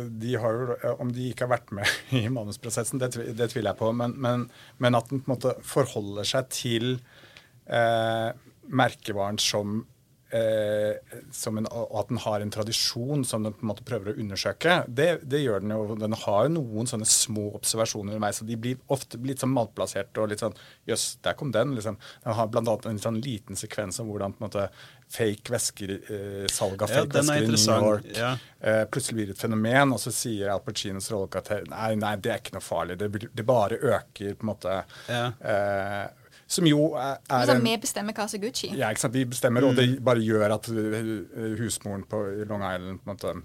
de 0.08 0.32
har 0.40 0.56
jo, 0.56 0.76
om 0.96 1.10
de 1.12 1.28
ikke 1.30 1.44
har 1.44 1.52
vært 1.58 1.72
med 1.76 1.90
i 2.16 2.24
manusprosessen, 2.32 3.02
det, 3.02 3.12
det 3.36 3.50
tviler 3.52 3.74
jeg 3.74 3.80
på. 3.82 3.90
Men, 3.96 4.16
men, 4.16 4.46
men, 4.80 4.96
at 4.98 5.10
den 5.12 5.20
på 5.20 5.30
en 5.30 5.34
måte 5.36 5.52
forholder 5.66 6.28
seg 6.28 6.48
til 6.56 6.88
eh, 7.68 8.30
merkevaren 8.66 9.40
som 9.42 9.82
Eh, 10.34 10.96
en, 11.46 11.68
og 11.70 11.92
at 12.00 12.08
den 12.10 12.18
har 12.24 12.42
en 12.42 12.50
tradisjon 12.50 13.22
som 13.24 13.44
den 13.46 13.54
på 13.54 13.62
en 13.62 13.70
måte 13.70 13.84
prøver 13.86 14.10
å 14.10 14.16
undersøke, 14.18 14.80
det, 14.88 15.20
det 15.22 15.44
gjør 15.44 15.62
den 15.62 15.74
jo. 15.76 15.98
Den 16.00 16.16
har 16.24 16.48
jo 16.48 16.54
noen 16.56 16.90
sånne 16.90 17.06
små 17.06 17.52
observasjoner 17.58 18.18
meg, 18.22 18.34
så 18.34 18.46
de 18.48 18.58
blir 18.58 18.80
ofte 18.92 19.20
litt 19.22 19.44
sånn 19.44 19.54
malplasserte 19.54 20.22
og 20.22 20.32
litt 20.32 20.42
sånn 20.42 20.56
Jøss, 20.86 21.16
der 21.22 21.38
kom 21.38 21.52
den. 21.54 21.76
liksom. 21.78 21.98
Den 22.24 22.38
har 22.38 22.50
bl.a. 22.50 22.76
en 22.90 23.02
sånn 23.02 23.20
liten 23.22 23.58
sekvens 23.58 24.00
om 24.02 24.10
hvordan 24.10 24.34
på 24.34 24.42
en 24.42 24.48
måte 24.48 24.66
fake 25.14 25.54
væsker, 25.54 25.94
eh, 25.94 26.44
salg 26.50 26.82
av 26.82 26.90
fake 26.90 27.06
ja, 27.06 27.22
væsker 27.22 27.46
i 27.46 27.50
New 27.54 27.88
York 27.88 28.06
ja. 28.16 28.32
eh, 28.58 28.82
plutselig 28.90 29.20
blir 29.20 29.34
et 29.34 29.40
fenomen, 29.40 29.94
og 29.94 30.02
så 30.02 30.10
sier 30.14 30.50
Al 30.50 30.62
Pacinos 30.66 31.06
rollekarakter 31.12 31.68
nei, 31.70 31.92
nei, 32.02 32.16
det 32.18 32.34
er 32.34 32.42
ikke 32.42 32.56
noe 32.58 32.66
farlig. 32.66 32.98
Det, 32.98 33.30
det 33.30 33.46
bare 33.46 33.78
øker 33.78 34.34
på 34.34 34.46
en 34.46 34.50
måte 34.50 34.80
ja. 35.06 35.26
eh, 35.38 36.25
som 36.46 36.66
jo 36.68 36.92
er, 36.94 37.18
er 37.26 37.40
altså, 37.40 37.58
Vi 37.62 37.74
bestemmer 37.82 38.14
hva 38.14 38.28
som 38.30 38.38
er 38.38 38.46
Gucci? 38.46 38.70
Ja, 38.78 38.90
ikke 38.94 39.02
sant? 39.02 39.16
vi 39.18 39.24
bestemmer, 39.26 39.64
mm. 39.64 39.68
og 39.68 39.78
det 39.80 39.86
mm. 39.90 39.98
bare 40.06 40.22
gjør 40.22 40.56
at 40.56 40.70
eh, 40.70 41.12
husmoren 41.58 42.06
på 42.06 42.22
Long 42.46 42.62
Island 42.62 43.02
på 43.02 43.10
en 43.10 43.14
måte 43.16 43.36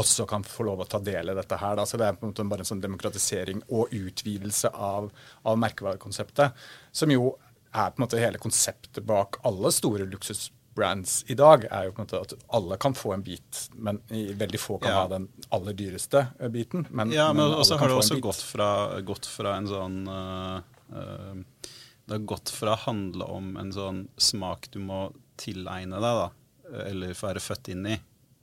også 0.00 0.26
kan 0.30 0.44
få 0.46 0.66
lov 0.68 0.84
å 0.84 0.86
ta 0.86 1.00
del 1.02 1.32
i 1.32 1.34
dette 1.34 1.58
her. 1.58 1.74
Da. 1.78 1.86
Så 1.86 1.98
det 1.98 2.06
er 2.06 2.18
på 2.18 2.26
en 2.26 2.32
måte 2.32 2.46
bare 2.50 2.62
en 2.62 2.68
sånn 2.68 2.82
demokratisering 2.82 3.62
og 3.68 3.90
utvidelse 3.94 4.70
av, 4.70 5.10
av 5.42 5.58
merkevarekonseptet, 5.58 6.62
som 6.94 7.10
jo 7.10 7.32
er 7.70 7.90
på 7.90 8.00
en 8.00 8.06
måte 8.06 8.22
hele 8.22 8.38
konseptet 8.42 9.02
bak 9.06 9.38
alle 9.46 9.70
store 9.74 10.06
luksus 10.10 10.48
brands 10.74 11.24
i 11.30 11.34
dag, 11.38 11.66
er 11.70 11.88
jo 11.88 11.94
på 11.94 12.02
en 12.02 12.06
måte 12.06 12.20
at 12.22 12.34
alle 12.56 12.78
kan 12.80 12.94
få 12.94 13.14
en 13.16 13.24
bit, 13.26 13.64
men 13.74 13.98
veldig 14.10 14.60
få 14.60 14.78
kan 14.78 14.92
Ja. 14.92 15.02
ha 15.02 15.08
den 15.08 15.28
aller 15.50 15.74
dyreste 15.74 16.26
eh, 16.38 16.48
biten. 16.48 16.86
Men, 16.90 17.12
Ja, 17.12 17.32
men 17.32 17.50
men 17.50 17.58
også 17.58 17.78
har 17.78 17.88
det 17.88 17.96
også 17.96 18.20
gått 18.20 18.42
fra, 18.42 19.00
gått 19.00 19.26
fra 19.26 19.56
en 19.56 19.66
sånn 19.66 20.08
uh, 20.08 20.60
øh, 20.94 21.42
Det 22.10 22.16
har 22.16 22.26
gått 22.26 22.50
fra 22.50 22.72
å 22.74 22.84
handle 22.88 23.26
om 23.30 23.52
en 23.60 23.68
sånn 23.70 23.98
smak 24.18 24.66
du 24.74 24.80
må 24.82 25.12
tilegne 25.38 26.00
deg, 26.02 26.16
da, 26.18 26.80
eller 26.88 27.14
få 27.14 27.28
være 27.28 27.42
født 27.44 27.70
inn 27.70 27.86
i, 27.86 27.94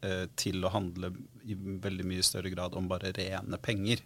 øh, 0.08 0.24
til 0.40 0.64
å 0.64 0.72
handle 0.72 1.10
i 1.44 1.58
veldig 1.84 2.06
mye 2.08 2.24
større 2.24 2.54
grad 2.54 2.78
om 2.80 2.88
bare 2.88 3.12
rene 3.18 3.60
penger. 3.60 4.06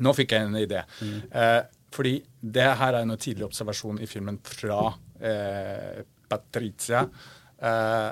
Nå 0.00 0.14
fikk 0.16 0.32
jeg 0.32 0.48
en 0.48 0.56
idé. 0.62 0.80
Eh, 1.28 1.60
fordi 1.92 2.16
det 2.40 2.66
her 2.80 2.96
er 2.96 3.04
en 3.04 3.20
tidlig 3.20 3.50
observasjon 3.50 4.00
i 4.00 4.08
filmen 4.08 4.40
fra 4.48 4.80
eh, 5.20 6.00
Patricia. 6.32 7.04
Eh, 7.60 8.10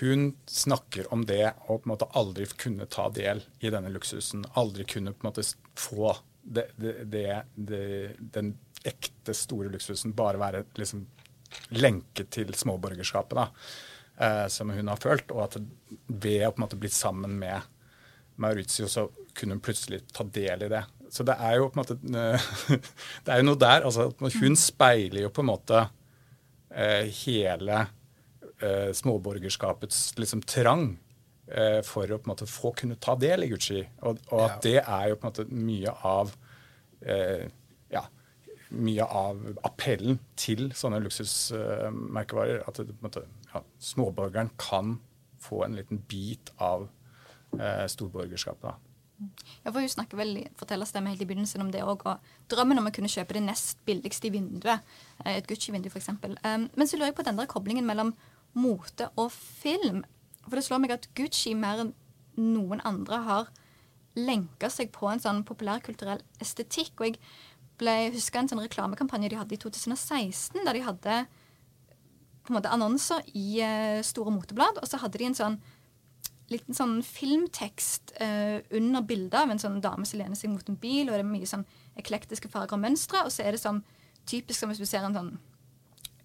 hun 0.00 0.30
snakker 0.48 1.12
om 1.12 1.28
det 1.28 1.44
å 1.68 1.76
på 1.76 1.84
en 1.84 1.92
måte 1.92 2.08
aldri 2.16 2.48
kunne 2.56 2.88
ta 2.88 3.10
del 3.12 3.44
i 3.60 3.68
denne 3.68 3.92
luksusen. 3.92 4.48
Aldri 4.56 4.88
kunne 4.88 5.12
på 5.12 5.26
en 5.26 5.34
måte 5.34 5.44
få 5.76 6.16
det, 6.40 6.70
det, 6.80 7.42
det, 7.54 7.84
den 8.32 8.56
ekte 8.84 9.34
store 9.36 9.72
luksusen. 9.72 10.14
Bare 10.16 10.40
være 10.40 10.64
liksom 10.78 11.04
lenket 11.74 12.32
til 12.34 12.50
småborgerskapet, 12.56 13.38
da, 13.38 13.46
eh, 14.18 14.46
som 14.52 14.70
hun 14.74 14.90
har 14.90 15.00
følt. 15.00 15.30
Og 15.32 15.44
at 15.46 15.58
ved 16.06 16.46
å 16.46 16.52
på 16.52 16.60
en 16.60 16.66
måte 16.66 16.80
bli 16.80 16.90
sammen 16.92 17.38
med 17.38 17.70
Maurizio, 18.36 18.88
så 18.90 19.08
kunne 19.34 19.56
hun 19.56 19.62
plutselig 19.62 20.02
ta 20.12 20.24
del 20.24 20.66
i 20.66 20.70
det. 20.72 20.84
Så 21.14 21.22
det 21.26 21.36
er 21.38 21.58
jo 21.60 21.68
på 21.70 21.78
en 21.78 21.84
måte 21.84 21.98
Det 23.24 23.30
er 23.30 23.38
jo 23.38 23.46
noe 23.46 23.60
der. 23.60 23.84
altså 23.86 24.08
at 24.10 24.38
Hun 24.40 24.56
speiler 24.58 25.26
jo 25.26 25.30
på 25.34 25.44
en 25.44 25.50
måte 25.52 25.84
eh, 26.74 27.06
hele 27.22 27.84
eh, 28.58 28.90
småborgerskapets 28.96 30.16
liksom 30.18 30.42
trang 30.42 30.88
eh, 31.46 31.80
for 31.86 32.10
å 32.10 32.18
på 32.18 32.28
en 32.28 32.34
måte 32.34 32.50
få 32.50 32.74
kunne 32.78 32.98
ta 32.98 33.14
del 33.20 33.46
i 33.46 33.50
Gucci. 33.52 33.84
Og, 34.02 34.18
og 34.32 34.46
at 34.48 34.58
det 34.66 34.80
er 34.80 35.12
jo 35.12 35.20
på 35.20 35.28
en 35.28 35.32
måte 35.32 35.46
mye 35.54 35.94
av 36.10 36.34
eh, 37.06 37.46
mye 38.76 39.04
av 39.06 39.40
appellen 39.66 40.18
til 40.40 40.70
sånne 40.76 41.00
luksusmerkevarer. 41.04 42.62
at 42.68 42.80
måte, 43.02 43.24
ja, 43.52 43.62
småborgeren 43.78 44.50
kan 44.58 44.98
få 45.40 45.64
en 45.64 45.76
liten 45.76 46.02
bit 46.08 46.52
av 46.58 46.88
eh, 47.58 47.86
storborgerskapet. 47.86 48.74
Ja, 49.62 49.70
for 49.70 49.80
Hun 49.80 49.88
snakker 49.88 50.18
vel, 50.18 50.48
forteller 50.58 50.88
stemme 50.88 51.12
helt 51.12 51.22
i 51.22 51.26
begynnelsen 51.28 51.62
om 51.62 51.70
det 51.72 51.84
òg. 51.86 52.02
Og 52.08 52.50
drømmen 52.50 52.80
om 52.80 52.88
å 52.88 52.94
kunne 52.94 53.10
kjøpe 53.10 53.36
det 53.36 53.44
nest 53.46 53.78
billigste 53.86 54.28
i 54.28 54.34
vinduet. 54.34 54.80
eh, 55.24 55.36
Et 55.38 55.46
Gucci-vindu, 55.46 55.88
f.eks. 55.88 56.08
Um, 56.08 56.68
men 56.74 56.86
så 56.86 56.96
lurer 56.96 57.12
jeg 57.12 57.18
på 57.20 57.26
den 57.26 57.38
der 57.38 57.50
koblingen 57.50 57.86
mellom 57.86 58.14
mote 58.54 59.10
og 59.16 59.30
film. 59.32 60.04
For 60.44 60.56
det 60.56 60.64
slår 60.64 60.82
meg 60.82 60.96
at 60.96 61.08
Gucci 61.14 61.54
mer 61.54 61.84
enn 61.84 61.94
noen 62.36 62.82
andre 62.84 63.22
har 63.22 63.52
lenka 64.14 64.70
seg 64.70 64.92
på 64.94 65.08
en 65.10 65.22
sånn 65.22 65.42
populærkulturell 65.46 66.22
estetikk. 66.42 67.00
Og 67.00 67.06
jeg 67.08 67.18
ble 67.80 67.94
husker 68.14 68.42
en 68.42 68.50
sånn 68.50 68.62
reklamekampanje 68.62 69.32
de 69.32 69.38
hadde 69.40 69.56
i 69.56 69.60
2016, 69.62 70.60
der 70.62 70.76
de 70.76 70.84
hadde 70.84 71.16
på 72.44 72.52
en 72.52 72.58
måte 72.58 72.72
annonser 72.72 73.24
i 73.32 73.62
uh, 73.64 74.02
store 74.04 74.34
moteblad, 74.34 74.78
og 74.82 74.88
så 74.88 75.00
hadde 75.00 75.20
de 75.20 75.30
en 75.30 75.38
sånn 75.38 75.56
liten 76.52 76.76
sånn 76.76 76.98
filmtekst 77.06 78.12
uh, 78.20 78.60
under 78.76 79.04
bildet 79.08 79.38
av 79.40 79.52
en 79.52 79.60
sånn 79.60 79.80
dame 79.84 80.04
som 80.06 80.20
lener 80.20 80.36
seg 80.36 80.52
mot 80.52 80.68
en 80.68 80.76
bil, 80.80 81.08
og 81.08 81.16
det 81.16 81.22
er 81.22 81.30
mye 81.30 81.48
sånn 81.48 81.64
eklektiske 82.00 82.50
farger 82.52 82.76
og 82.76 82.84
mønstre, 82.84 83.24
og 83.24 83.32
så 83.32 83.46
er 83.46 83.56
det 83.56 83.62
sånn 83.64 83.80
typisk 84.28 84.60
som 84.60 84.70
hvis 84.72 84.82
du 84.82 84.88
ser 84.88 85.06
en 85.06 85.16
sånn 85.16 85.34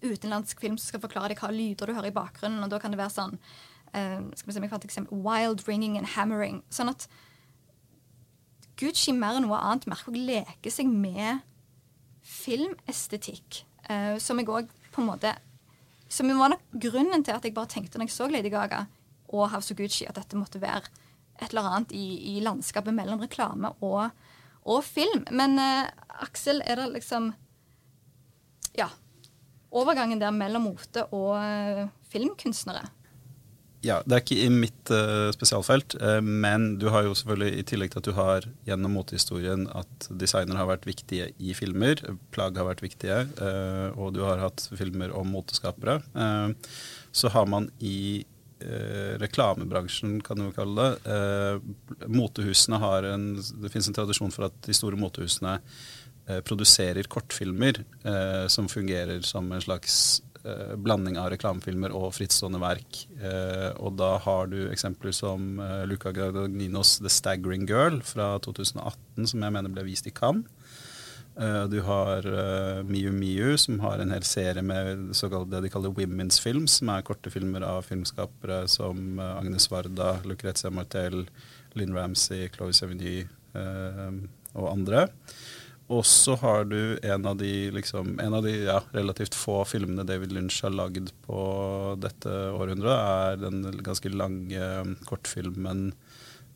utenlandsk 0.00 0.60
film 0.60 0.76
som 0.80 0.92
skal 0.92 1.02
forklare 1.02 1.32
deg 1.32 1.40
hva 1.40 1.50
lyder 1.52 1.88
du 1.88 1.96
hører 1.96 2.12
i 2.12 2.16
bakgrunnen, 2.16 2.62
og 2.64 2.72
da 2.72 2.80
kan 2.82 2.92
det 2.92 3.00
være 3.00 3.16
sånn 3.16 3.34
uh, 3.40 4.20
skal 4.36 4.46
vi 4.46 4.54
se 4.54 4.60
om 4.60 4.68
jeg 4.68 4.74
fant 4.74 4.84
et 4.84 4.92
eksempel, 4.92 5.24
wild 5.24 5.64
ringing 5.68 5.96
and 6.00 6.12
hammering. 6.18 6.60
Sånn 6.72 6.92
at 6.92 7.08
Gucci 8.80 9.12
mer 9.16 9.36
enn 9.38 9.46
noe 9.46 9.58
annet 9.60 9.88
merker 9.90 10.14
å 10.14 10.24
leke 10.30 10.72
seg 10.72 10.88
med 10.90 11.44
filmestetikk, 12.26 13.64
Uh, 13.90 14.20
som 14.22 14.38
jeg 14.38 14.46
òg 14.46 14.68
på 14.92 15.00
en 15.00 15.06
måte 15.08 15.30
Som 16.12 16.28
var 16.38 16.52
nok 16.52 16.60
grunnen 16.78 17.24
til 17.26 17.34
at 17.34 17.42
jeg 17.42 17.54
bare 17.56 17.70
tenkte 17.72 17.98
når 17.98 18.06
jeg 18.06 18.14
så 18.14 18.26
Lady 18.30 18.50
Gaga 18.52 18.84
og 19.32 19.48
House 19.50 19.72
of 19.72 19.78
Gucci, 19.78 20.04
at 20.06 20.14
dette 20.14 20.38
måtte 20.38 20.60
være 20.62 20.84
et 21.40 21.48
eller 21.48 21.66
annet 21.66 21.94
i, 21.96 22.36
i 22.36 22.42
landskapet 22.44 22.94
mellom 22.94 23.22
reklame 23.24 23.72
og, 23.80 24.12
og 24.62 24.84
film. 24.84 25.24
Men 25.34 25.56
uh, 25.58 25.88
Aksel, 26.22 26.62
er 26.62 26.82
det 26.82 26.90
liksom 26.98 27.32
Ja. 28.76 28.90
Overgangen 29.70 30.20
der 30.20 30.34
mellom 30.34 30.68
mote 30.68 31.08
og 31.14 31.34
uh, 31.40 31.88
filmkunstnere. 32.12 32.84
Ja, 33.80 34.02
Det 34.04 34.12
er 34.12 34.20
ikke 34.20 34.42
i 34.44 34.48
mitt 34.52 34.90
uh, 34.92 35.30
spesialfelt, 35.32 35.94
uh, 36.02 36.18
men 36.20 36.74
du 36.80 36.90
har 36.92 37.06
jo 37.06 37.14
selvfølgelig 37.16 37.60
i 37.62 37.66
tillegg 37.70 37.94
til 37.94 38.02
at 38.02 38.08
du 38.10 38.12
har 38.16 38.48
gjennom 38.68 38.92
motehistorien 38.98 39.64
at 39.72 40.08
designere 40.20 40.60
har 40.60 40.68
vært 40.68 40.88
viktige 40.88 41.30
i 41.40 41.54
filmer, 41.56 42.02
plagg 42.34 42.60
har 42.60 42.68
vært 42.68 42.84
viktige, 42.84 43.22
uh, 43.40 43.88
og 43.96 44.12
du 44.16 44.20
har 44.26 44.42
hatt 44.42 44.66
filmer 44.76 45.14
om 45.16 45.32
moteskapere, 45.32 46.00
så 47.10 47.30
har 47.32 47.48
man 47.48 47.70
i 47.80 48.26
reklamebransjen, 48.60 50.18
kan 50.20 50.36
du 50.36 50.50
kalle 50.52 50.84
det, 50.84 51.12
eh, 51.14 52.08
motehusene 52.12 52.76
har 52.76 53.06
en 53.08 53.22
Det 53.40 53.70
fins 53.72 53.88
en 53.88 53.96
tradisjon 53.96 54.30
for 54.30 54.50
at 54.50 54.58
de 54.66 54.74
store 54.76 55.00
motehusene 55.00 55.54
eh, 56.28 56.42
produserer 56.44 57.08
kortfilmer 57.08 57.80
som 58.52 58.68
fungerer 58.68 59.24
som 59.24 59.48
en 59.50 59.64
slags 59.64 60.20
eh, 60.44 60.74
blanding 60.76 61.18
av 61.20 61.30
reklamefilmer 61.34 61.94
og 61.96 62.12
frittstående 62.16 62.60
verk. 62.62 63.04
Eh, 63.20 63.70
og 63.78 63.96
da 64.00 64.14
har 64.24 64.50
du 64.52 64.60
eksempler 64.68 65.14
som 65.16 65.58
eh, 65.60 65.84
Luca 65.90 66.12
Gagninos 66.16 66.98
'The 67.00 67.12
Staggering 67.12 67.66
Girl' 67.70 68.02
fra 68.02 68.36
2018, 68.46 69.26
som 69.26 69.42
jeg 69.42 69.56
mener 69.56 69.72
ble 69.72 69.88
vist 69.90 70.08
i 70.10 70.14
Cannes. 70.14 70.46
Eh, 71.40 71.64
du 71.64 71.80
har 71.86 72.26
eh, 72.26 72.82
Miu 72.84 73.12
Miu, 73.12 73.56
som 73.58 73.78
har 73.80 74.02
en 74.02 74.10
hel 74.12 74.24
serie 74.26 74.62
med 74.62 75.12
det 75.14 75.60
de 75.64 75.70
kaller 75.72 75.94
women's 75.96 76.40
films, 76.42 76.80
som 76.80 76.90
er 76.92 77.06
korte 77.06 77.30
filmer 77.32 77.64
av 77.64 77.86
filmskapere 77.86 78.64
som 78.68 79.18
eh, 79.18 79.36
Agnes 79.38 79.70
Varda, 79.70 80.18
Lucrezia 80.26 80.72
Martel, 80.74 81.24
Lynn 81.78 81.94
Ramsey, 81.96 82.48
Chloé 82.50 82.74
Sevigny 82.74 83.22
og 83.54 84.66
andre. 84.70 85.08
Og 85.90 86.04
så 86.06 86.36
har 86.38 86.68
du 86.70 86.98
en 87.02 87.24
av 87.26 87.34
de, 87.40 87.48
liksom, 87.74 88.12
en 88.22 88.34
av 88.38 88.44
de 88.46 88.52
ja, 88.62 88.76
relativt 88.94 89.34
få 89.34 89.56
filmene 89.66 90.04
David 90.06 90.30
Lynch 90.36 90.60
har 90.62 90.70
lagd 90.70 91.10
på 91.26 91.40
dette 91.98 92.30
århundret, 92.54 92.94
er 92.94 93.40
den 93.42 93.64
ganske 93.82 94.12
lange 94.14 94.68
kortfilmen 95.08 95.88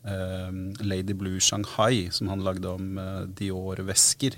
eh, 0.07 0.55
Lady 0.87 1.17
Blue 1.19 1.41
Shanghai, 1.43 2.05
som 2.15 2.31
han 2.31 2.45
lagde 2.47 2.71
om 2.77 2.93
eh, 3.01 3.25
Dior-vesker, 3.41 4.37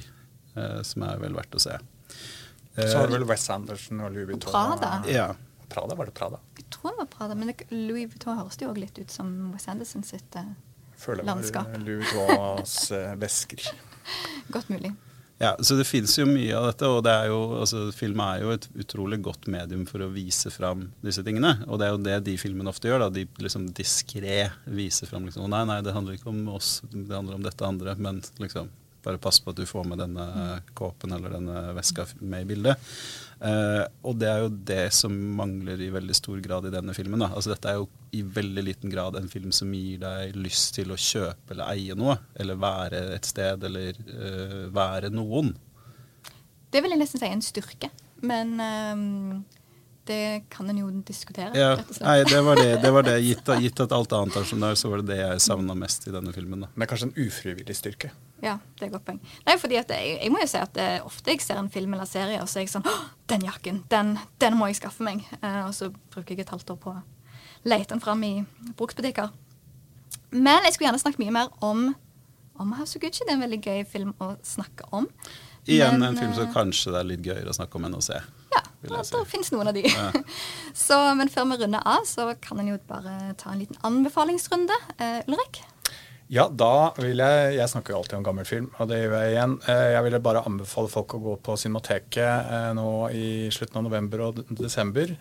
eh, 0.58 0.80
som 0.82 1.06
er 1.06 1.22
vel 1.22 1.38
verdt 1.38 1.60
å 1.60 1.62
se. 1.62 1.78
Eh, 1.78 2.88
Så 2.90 3.04
har 3.04 3.12
du 3.12 3.20
vel 3.20 3.28
Wes 3.30 3.46
Anderson 3.54 4.02
og 4.02 4.16
Louis 4.16 4.32
Vuitton. 4.32 4.50
Prada. 4.50 4.96
Ja. 5.14 5.28
Prada, 5.70 5.94
Var 6.00 6.10
det 6.10 6.16
Prada? 6.18 6.40
Jeg 6.58 6.72
tror 6.74 6.96
det 6.96 7.04
var 7.04 7.12
Prada, 7.14 7.36
men 7.38 7.54
Louis 7.70 8.08
Vuitton 8.10 8.40
høres 8.40 8.58
jo 8.64 8.72
også 8.72 8.82
litt 8.82 8.98
ut 9.04 9.14
som 9.14 9.30
Wes 9.54 9.70
Anderson 9.70 10.02
sitt 10.08 10.40
eh, 10.42 10.50
Føler 10.98 11.22
var 11.30 11.78
Louis 11.86 12.10
Vuittons 12.18 12.80
vesker. 13.22 13.68
Godt 14.56 14.72
mulig. 14.74 14.94
Ja, 15.38 15.52
så 15.62 15.76
det 15.78 15.86
fins 15.86 16.16
jo 16.18 16.26
mye 16.26 16.56
av 16.58 16.72
dette, 16.72 16.88
og 16.90 17.04
det 17.06 17.12
er 17.14 17.28
jo, 17.30 17.42
altså, 17.60 17.84
film 17.94 18.24
er 18.26 18.40
jo 18.42 18.56
et 18.56 18.64
utrolig 18.82 19.20
godt 19.22 19.46
medium 19.54 19.84
for 19.86 20.02
å 20.02 20.10
vise 20.10 20.50
fram 20.50 20.88
disse 21.06 21.22
tingene. 21.26 21.60
Og 21.68 21.78
det 21.78 21.86
er 21.86 21.94
jo 21.94 22.02
det 22.08 22.16
de 22.26 22.34
filmene 22.42 22.72
ofte 22.72 22.90
gjør. 22.90 23.06
da, 23.06 23.12
De 23.14 23.28
liksom 23.44 23.68
diskré 23.78 24.48
viser 24.66 25.10
fram 25.10 25.28
liksom, 25.28 25.46
Nei, 25.54 25.62
nei, 25.70 25.84
det 25.86 25.94
handler 25.94 26.18
ikke 26.18 26.32
om 26.34 26.42
oss, 26.56 26.80
det 26.90 27.14
handler 27.14 27.38
om 27.38 27.46
dette 27.46 27.70
andre, 27.70 27.94
men 28.02 28.24
liksom 28.42 28.72
bare 29.06 29.22
pass 29.22 29.38
på 29.40 29.54
at 29.54 29.60
du 29.62 29.68
får 29.70 29.86
med 29.88 30.02
denne 30.02 30.26
kåpen 30.76 31.14
eller 31.16 31.38
denne 31.38 31.62
veska 31.78 32.08
med 32.20 32.44
i 32.44 32.50
bildet. 32.50 32.90
Uh, 33.38 33.86
og 34.10 34.18
det 34.18 34.32
er 34.32 34.42
jo 34.42 34.50
det 34.74 34.84
som 34.98 35.14
mangler 35.38 35.80
i 35.86 35.94
veldig 35.94 36.18
stor 36.18 36.42
grad 36.44 36.66
i 36.66 36.74
denne 36.74 36.98
filmen. 36.98 37.22
da. 37.22 37.30
Altså 37.30 37.54
Dette 37.54 37.72
er 37.72 37.78
jo 37.78 37.88
i 38.12 38.22
veldig 38.24 38.64
liten 38.64 38.92
grad 38.94 39.18
en 39.20 39.30
film 39.32 39.52
som 39.56 39.74
gir 39.74 40.00
deg 40.02 40.36
lyst 40.38 40.76
til 40.78 40.94
å 40.94 41.00
kjøpe 41.00 41.56
eller 41.56 41.74
eie 41.74 41.98
noe, 41.98 42.18
eller 42.40 42.60
være 42.62 43.04
et 43.18 43.28
sted, 43.28 43.64
eller 43.68 43.98
uh, 44.08 44.66
være 44.74 45.12
noen. 45.14 45.54
Det 46.72 46.84
vil 46.84 46.94
jeg 46.94 47.02
nesten 47.02 47.22
si 47.22 47.28
er 47.28 47.36
en 47.36 47.46
styrke, 47.46 47.92
men 48.28 48.58
um, 48.60 49.46
det 50.08 50.44
kan 50.50 50.70
en 50.70 50.78
jo 50.80 50.88
diskutere. 51.04 51.52
Ja, 51.58 51.74
nei, 52.00 52.22
det 52.24 52.40
var 52.46 52.56
det. 52.56 52.78
det, 52.84 52.92
var 52.96 53.04
det. 53.04 53.18
Gitt, 53.28 53.50
gitt 53.60 53.82
at 53.84 53.92
alt 53.96 54.14
annet 54.16 54.38
er 54.40 54.48
som 54.48 54.64
det 54.64 54.72
er, 54.72 54.80
så 54.80 54.92
var 54.92 55.04
det 55.04 55.12
det 55.12 55.20
jeg 55.20 55.44
savna 55.44 55.76
mest 55.76 56.08
i 56.08 56.14
denne 56.16 56.32
filmen. 56.36 56.64
da. 56.64 56.70
Men 56.76 56.90
kanskje 56.90 57.10
en 57.10 57.28
ufrivillig 57.28 57.76
styrke. 57.76 58.14
Ja, 58.44 58.58
det 58.78 58.86
er 58.86 58.88
et 58.88 58.96
godt 58.96 59.08
poeng. 59.10 59.20
Nei, 59.48 59.58
fordi 59.60 59.80
at 59.82 59.92
jeg, 59.92 60.16
jeg 60.22 60.32
må 60.32 60.40
jo 60.44 60.48
si 60.48 60.62
at 60.62 60.74
det, 60.78 60.88
ofte 61.08 61.34
jeg 61.34 61.44
ser 61.44 61.60
en 61.60 61.72
film 61.74 61.98
eller 61.98 62.08
serie, 62.08 62.40
og 62.40 62.48
så 62.48 62.62
er 62.62 62.68
jeg 62.68 62.74
sånn 62.78 62.88
Å, 62.88 62.96
den 63.34 63.48
jakken, 63.50 63.84
den, 63.92 64.16
den 64.40 64.58
må 64.60 64.72
jeg 64.72 64.80
skaffe 64.80 65.04
meg. 65.08 65.26
Uh, 65.42 65.68
og 65.68 65.76
så 65.76 65.92
bruker 65.92 66.36
jeg 66.36 66.46
et 66.48 66.56
halvt 66.56 66.76
år 66.76 66.82
på 66.88 66.96
lete 67.64 67.94
den 67.94 68.04
fram 68.04 68.24
i 68.24 68.34
bruktbutikker. 68.78 69.32
Men 70.36 70.66
jeg 70.68 70.76
skulle 70.76 70.90
gjerne 70.90 71.02
snakket 71.02 71.24
mye 71.24 71.36
mer 71.36 71.52
om, 71.64 71.90
om 72.60 72.74
House 72.78 72.98
of 72.98 73.04
Gucci. 73.04 73.24
Det 73.24 73.34
er 73.34 73.40
en 73.40 73.46
veldig 73.46 73.62
gøy 73.64 73.86
film 73.90 74.14
å 74.24 74.34
snakke 74.46 74.90
om. 74.92 75.08
Igjen 75.68 76.00
Men, 76.00 76.10
en 76.14 76.20
film 76.20 76.34
som 76.36 76.48
eh, 76.48 76.54
kanskje 76.56 76.94
det 76.94 77.00
er 77.00 77.08
litt 77.10 77.26
gøyere 77.28 77.52
å 77.52 77.56
snakke 77.56 77.80
om 77.80 77.88
enn 77.88 77.98
å 77.98 78.04
se. 78.04 78.20
Ja. 78.54 78.62
Ja, 78.88 79.02
si. 79.04 79.16
det 79.16 79.24
finnes 79.28 79.50
noen 79.52 79.72
av 79.72 79.76
de. 79.76 79.84
så, 80.88 81.00
men 81.18 81.32
før 81.34 81.48
vi 81.50 81.58
runder 81.64 81.84
av, 81.84 82.06
så 82.08 82.30
kan 82.44 82.62
en 82.62 82.70
jo 82.72 82.78
bare 82.88 83.34
ta 83.40 83.52
en 83.52 83.64
liten 83.64 83.80
anbefalingsrunde. 83.88 84.78
Eh, 85.02 85.20
Ulrik? 85.28 85.64
Ja, 86.28 86.50
da 86.52 86.92
vil 87.00 87.22
jeg 87.24 87.54
Jeg 87.56 87.72
snakker 87.72 87.94
jo 87.94 88.02
alltid 88.02 88.18
om 88.18 88.24
gammel 88.26 88.48
film, 88.48 88.68
og 88.78 88.90
det 88.92 89.00
gjør 89.00 89.14
jeg 89.16 89.34
igjen. 89.36 89.54
Eh, 89.72 89.84
Jeg 89.96 90.04
ville 90.08 90.24
bare 90.24 90.44
anbefale 90.48 90.92
folk 90.92 91.16
å 91.16 91.22
gå 91.24 91.36
på 91.44 91.56
Cinemateket 91.60 92.52
eh, 92.52 92.72
nå 92.76 92.88
i 93.16 93.28
slutten 93.56 93.80
av 93.82 93.88
november 93.88 94.26
og 94.28 94.42
desember. 94.60 95.16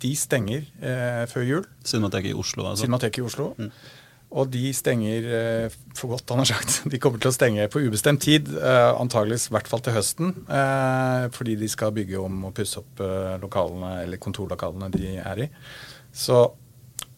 De 0.00 0.12
stenger 0.16 0.68
eh, 0.80 1.24
før 1.30 1.44
jul. 1.44 1.64
Cinemateket 1.84 2.32
i 2.32 2.38
Oslo, 2.38 2.64
altså. 2.70 2.86
Cinemateket 2.86 3.20
i 3.20 3.26
Oslo. 3.26 3.50
Og 4.30 4.46
de 4.46 4.68
stenger 4.74 5.26
eh, 5.26 5.76
for 5.98 6.12
godt, 6.12 6.30
han 6.30 6.42
har 6.44 6.48
sagt. 6.52 6.84
De 6.92 7.00
kommer 7.02 7.18
til 7.22 7.32
å 7.32 7.34
stenge 7.34 7.66
på 7.72 7.82
ubestemt 7.82 8.22
tid, 8.22 8.46
eh, 8.54 8.90
antageligvis 8.94 9.48
i 9.50 9.54
hvert 9.56 9.70
fall 9.70 9.82
til 9.82 9.96
høsten. 9.96 10.32
Eh, 10.46 11.26
fordi 11.34 11.56
de 11.58 11.70
skal 11.70 11.94
bygge 11.96 12.20
om 12.22 12.44
og 12.46 12.54
pusse 12.54 12.78
opp 12.78 13.02
eh, 13.02 13.34
lokalene, 13.42 13.96
eller 14.04 14.22
kontorlokalene 14.22 14.90
de 14.94 15.16
er 15.18 15.44
i. 15.46 15.50
Så 16.14 16.44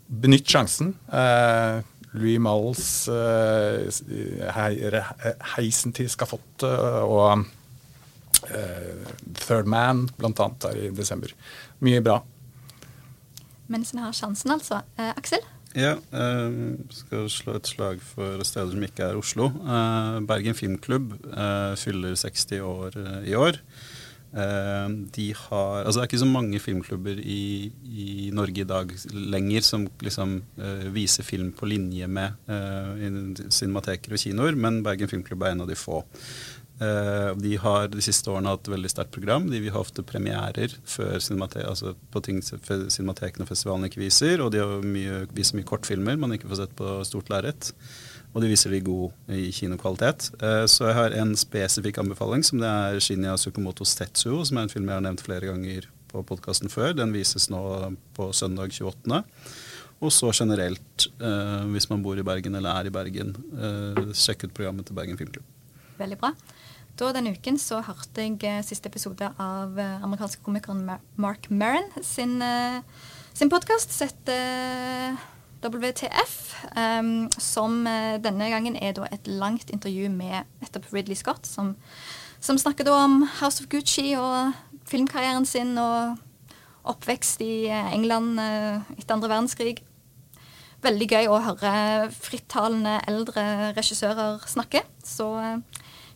benytt 0.08 0.48
sjansen. 0.48 0.94
Eh, 1.12 1.84
Louis 2.12 2.40
Malls 2.44 3.08
heisen 5.54 5.94
til 5.96 6.10
skafottet 6.12 6.66
og 7.06 7.46
Third 8.42 9.70
Man 9.70 10.10
annet 10.20 10.58
der 10.60 10.76
i 10.76 10.90
desember. 10.92 11.32
Mye 11.80 12.02
bra. 12.04 12.18
Mens 13.72 13.94
en 13.94 14.02
har 14.04 14.12
sjansen, 14.16 14.52
altså. 14.52 14.82
Eh, 15.00 15.12
Aksel? 15.16 15.44
Ja, 15.72 15.94
eh, 16.12 16.56
skal 16.92 17.30
slå 17.32 17.56
et 17.56 17.70
slag 17.70 18.02
for 18.04 18.42
steder 18.44 18.74
som 18.74 18.84
ikke 18.84 19.06
er 19.08 19.16
Oslo. 19.16 19.48
Eh, 19.48 20.20
Bergen 20.28 20.56
Filmklubb 20.58 21.14
eh, 21.32 21.72
fyller 21.80 22.18
60 22.20 22.60
år 22.60 22.98
eh, 23.00 23.30
i 23.32 23.36
år. 23.38 23.56
Eh, 24.32 24.88
de 25.12 25.26
har 25.36 25.82
Altså 25.84 25.98
det 25.98 26.02
er 26.02 26.10
ikke 26.10 26.20
så 26.22 26.28
mange 26.28 26.60
filmklubber 26.60 27.18
i, 27.20 27.72
i 27.84 28.30
Norge 28.32 28.62
i 28.64 28.68
dag 28.68 28.92
lenger 29.12 29.64
som 29.64 29.88
liksom 30.00 30.38
eh, 30.56 30.86
viser 30.92 31.24
film 31.24 31.50
på 31.56 31.68
linje 31.68 32.08
med 32.08 32.36
cinemateker 33.52 34.12
og 34.12 34.20
kinoer, 34.20 34.56
men 34.56 34.82
Bergen 34.84 35.08
Filmklubb 35.08 35.44
er 35.44 35.56
en 35.56 35.64
av 35.64 35.72
de 35.72 35.76
få. 35.76 36.02
Eh, 36.80 37.36
de 37.36 37.56
har 37.60 37.90
de 37.92 38.02
siste 38.02 38.30
årene 38.32 38.52
hatt 38.54 38.70
veldig 38.70 38.90
sterkt 38.90 39.14
program. 39.14 39.48
De 39.50 39.60
vil 39.62 39.74
ha 39.74 39.82
ofte 39.82 40.04
premierer 40.06 40.72
altså 40.72 41.94
på 42.10 42.22
ting 42.24 42.40
cinematekene 42.42 43.44
og 43.44 43.50
festivalene 43.50 43.90
ikke 43.90 44.02
viser. 44.02 44.42
Og 44.42 44.52
de 44.54 44.64
mye, 44.86 45.24
viser 45.36 45.58
mye 45.58 45.68
kortfilmer 45.68 46.18
man 46.18 46.34
ikke 46.34 46.50
får 46.50 46.64
sett 46.64 46.76
på 46.78 46.96
stort 47.08 47.30
lerret. 47.32 47.72
Og 48.32 48.40
de 48.40 48.48
viser 48.48 48.72
de 48.72 48.80
god 48.80 49.34
i 49.36 49.50
kinokvalitet. 49.52 50.30
Eh, 50.40 50.64
så 50.70 50.88
jeg 50.88 50.98
har 50.98 51.18
en 51.20 51.34
spesifikk 51.38 52.00
anbefaling, 52.02 52.44
som 52.46 52.62
det 52.62 52.70
er 52.70 53.02
Shinya 53.04 53.36
Sukumoto 53.36 53.86
Setsuo, 53.88 54.40
som 54.48 54.58
er 54.58 54.66
en 54.66 54.72
film 54.72 54.88
jeg 54.88 54.96
har 54.96 55.04
nevnt 55.04 55.24
flere 55.24 55.52
ganger 55.52 55.90
på 56.12 56.24
podkasten 56.28 56.72
før. 56.72 56.96
Den 56.96 57.12
vises 57.14 57.50
nå 57.52 57.60
på 58.16 58.30
søndag 58.36 58.72
28. 58.72 59.20
Og 60.02 60.10
så 60.10 60.32
generelt, 60.34 61.06
eh, 61.20 61.60
hvis 61.70 61.86
man 61.92 62.02
bor 62.02 62.18
i 62.18 62.24
Bergen 62.26 62.56
eller 62.58 62.80
er 62.80 62.88
i 62.88 62.94
Bergen, 62.94 63.36
sjekk 64.16 64.48
ut 64.48 64.56
programmet 64.56 64.88
til 64.88 64.96
Bergen 64.96 65.20
Filmklubb. 65.20 65.46
Veldig 66.00 66.18
bra. 66.18 66.32
Da 67.00 67.08
Denne 67.16 67.32
uken 67.32 67.56
så 67.56 67.78
hørte 67.80 68.20
jeg 68.20 68.42
eh, 68.44 68.60
siste 68.66 68.90
episode 68.90 69.30
av 69.40 69.78
eh, 69.80 70.02
amerikanske 70.04 70.42
komikeren 70.44 70.84
Mark 71.16 71.46
Maron 71.48 71.86
sin, 72.04 72.34
eh, 72.44 72.82
sin 73.32 73.48
podkast 73.48 73.94
sett 73.96 74.28
WTF, 75.62 76.34
em, 76.76 77.30
som 77.40 77.86
denne 78.20 78.48
gangen 78.50 78.76
er 78.76 78.92
da 78.98 79.06
et 79.14 79.30
langt 79.30 79.70
intervju 79.72 80.10
med 80.12 80.44
nettopp 80.60 80.90
Ridley 80.92 81.16
Scott, 81.16 81.46
som, 81.48 81.76
som 82.42 82.58
snakker 82.60 82.84
da 82.84 82.98
om 83.06 83.22
House 83.38 83.62
of 83.62 83.70
Gucci 83.72 84.12
og 84.18 84.52
filmkarrieren 84.90 85.46
sin 85.48 85.78
og 85.80 86.18
oppvekst 86.82 87.40
i 87.46 87.70
England 87.70 88.42
etter 88.42 89.14
andre 89.14 89.30
verdenskrig 89.30 89.76
veldig 90.82 91.08
gøy 91.14 91.30
å 91.30 91.38
høre 91.46 91.72
frittalende 92.10 92.98
eldre 93.06 93.70
regissører 93.78 94.42
snakke. 94.50 94.82
Så 95.06 95.30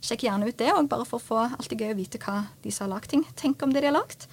sjekk 0.07 0.27
gjerne 0.27 0.49
ut 0.49 0.59
det, 0.61 0.71
og 0.73 0.89
bare 0.91 1.07
for 1.09 1.19
å 1.19 1.27
få 1.27 1.41
alltid 1.47 1.83
gøy 1.83 1.95
å 1.95 1.99
vite 1.99 2.21
hva 2.23 2.45
de 2.63 2.73
som 2.75 2.87
har 2.87 2.97
lagd 2.97 3.11
ting, 3.13 3.25
tenker 3.39 3.67
om 3.67 3.75
det 3.75 3.83
de 3.85 3.91
har 3.91 3.99
lagd. 3.99 4.29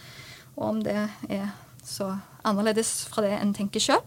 Og 0.55 0.67
om 0.69 0.83
det 0.86 0.99
er 1.29 1.49
så 1.83 2.13
annerledes 2.47 3.03
fra 3.12 3.25
det 3.25 3.33
en 3.39 3.55
tenker 3.55 3.83
sjøl. 3.83 4.03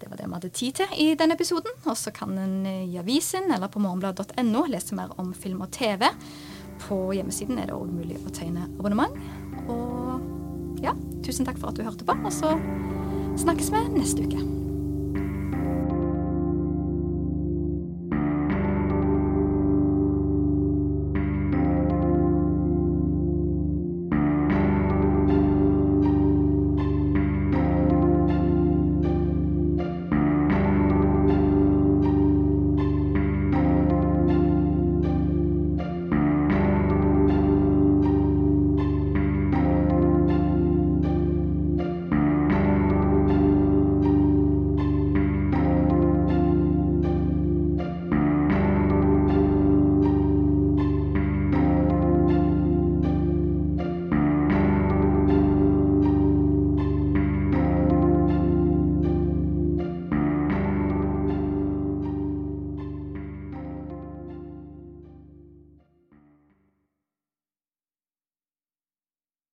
Det 0.00 0.08
var 0.08 0.16
det 0.16 0.26
vi 0.26 0.32
hadde 0.32 0.52
tid 0.56 0.78
til 0.78 0.94
i 1.02 1.10
denne 1.18 1.36
episoden. 1.36 1.74
Og 1.84 1.96
så 1.98 2.12
kan 2.14 2.32
en 2.40 2.64
i 2.64 2.96
avisen 3.00 3.50
eller 3.52 3.68
på 3.68 3.82
morgenblad.no 3.84 4.64
lese 4.72 4.96
mer 4.96 5.12
om 5.20 5.34
film 5.36 5.60
og 5.66 5.72
TV. 5.76 6.06
På 6.86 7.10
hjemmesiden 7.12 7.60
er 7.60 7.68
det 7.68 7.76
òg 7.76 7.92
mulig 7.92 8.16
å 8.24 8.32
tegne 8.32 8.64
abonnement. 8.78 9.12
Og 9.68 10.80
ja, 10.84 10.94
tusen 11.26 11.44
takk 11.44 11.60
for 11.60 11.72
at 11.72 11.76
du 11.76 11.84
hørte 11.84 12.08
på, 12.08 12.16
og 12.16 12.32
så 12.32 12.56
snakkes 13.44 13.72
vi 13.74 13.84
neste 13.98 14.24
uke. 14.24 14.69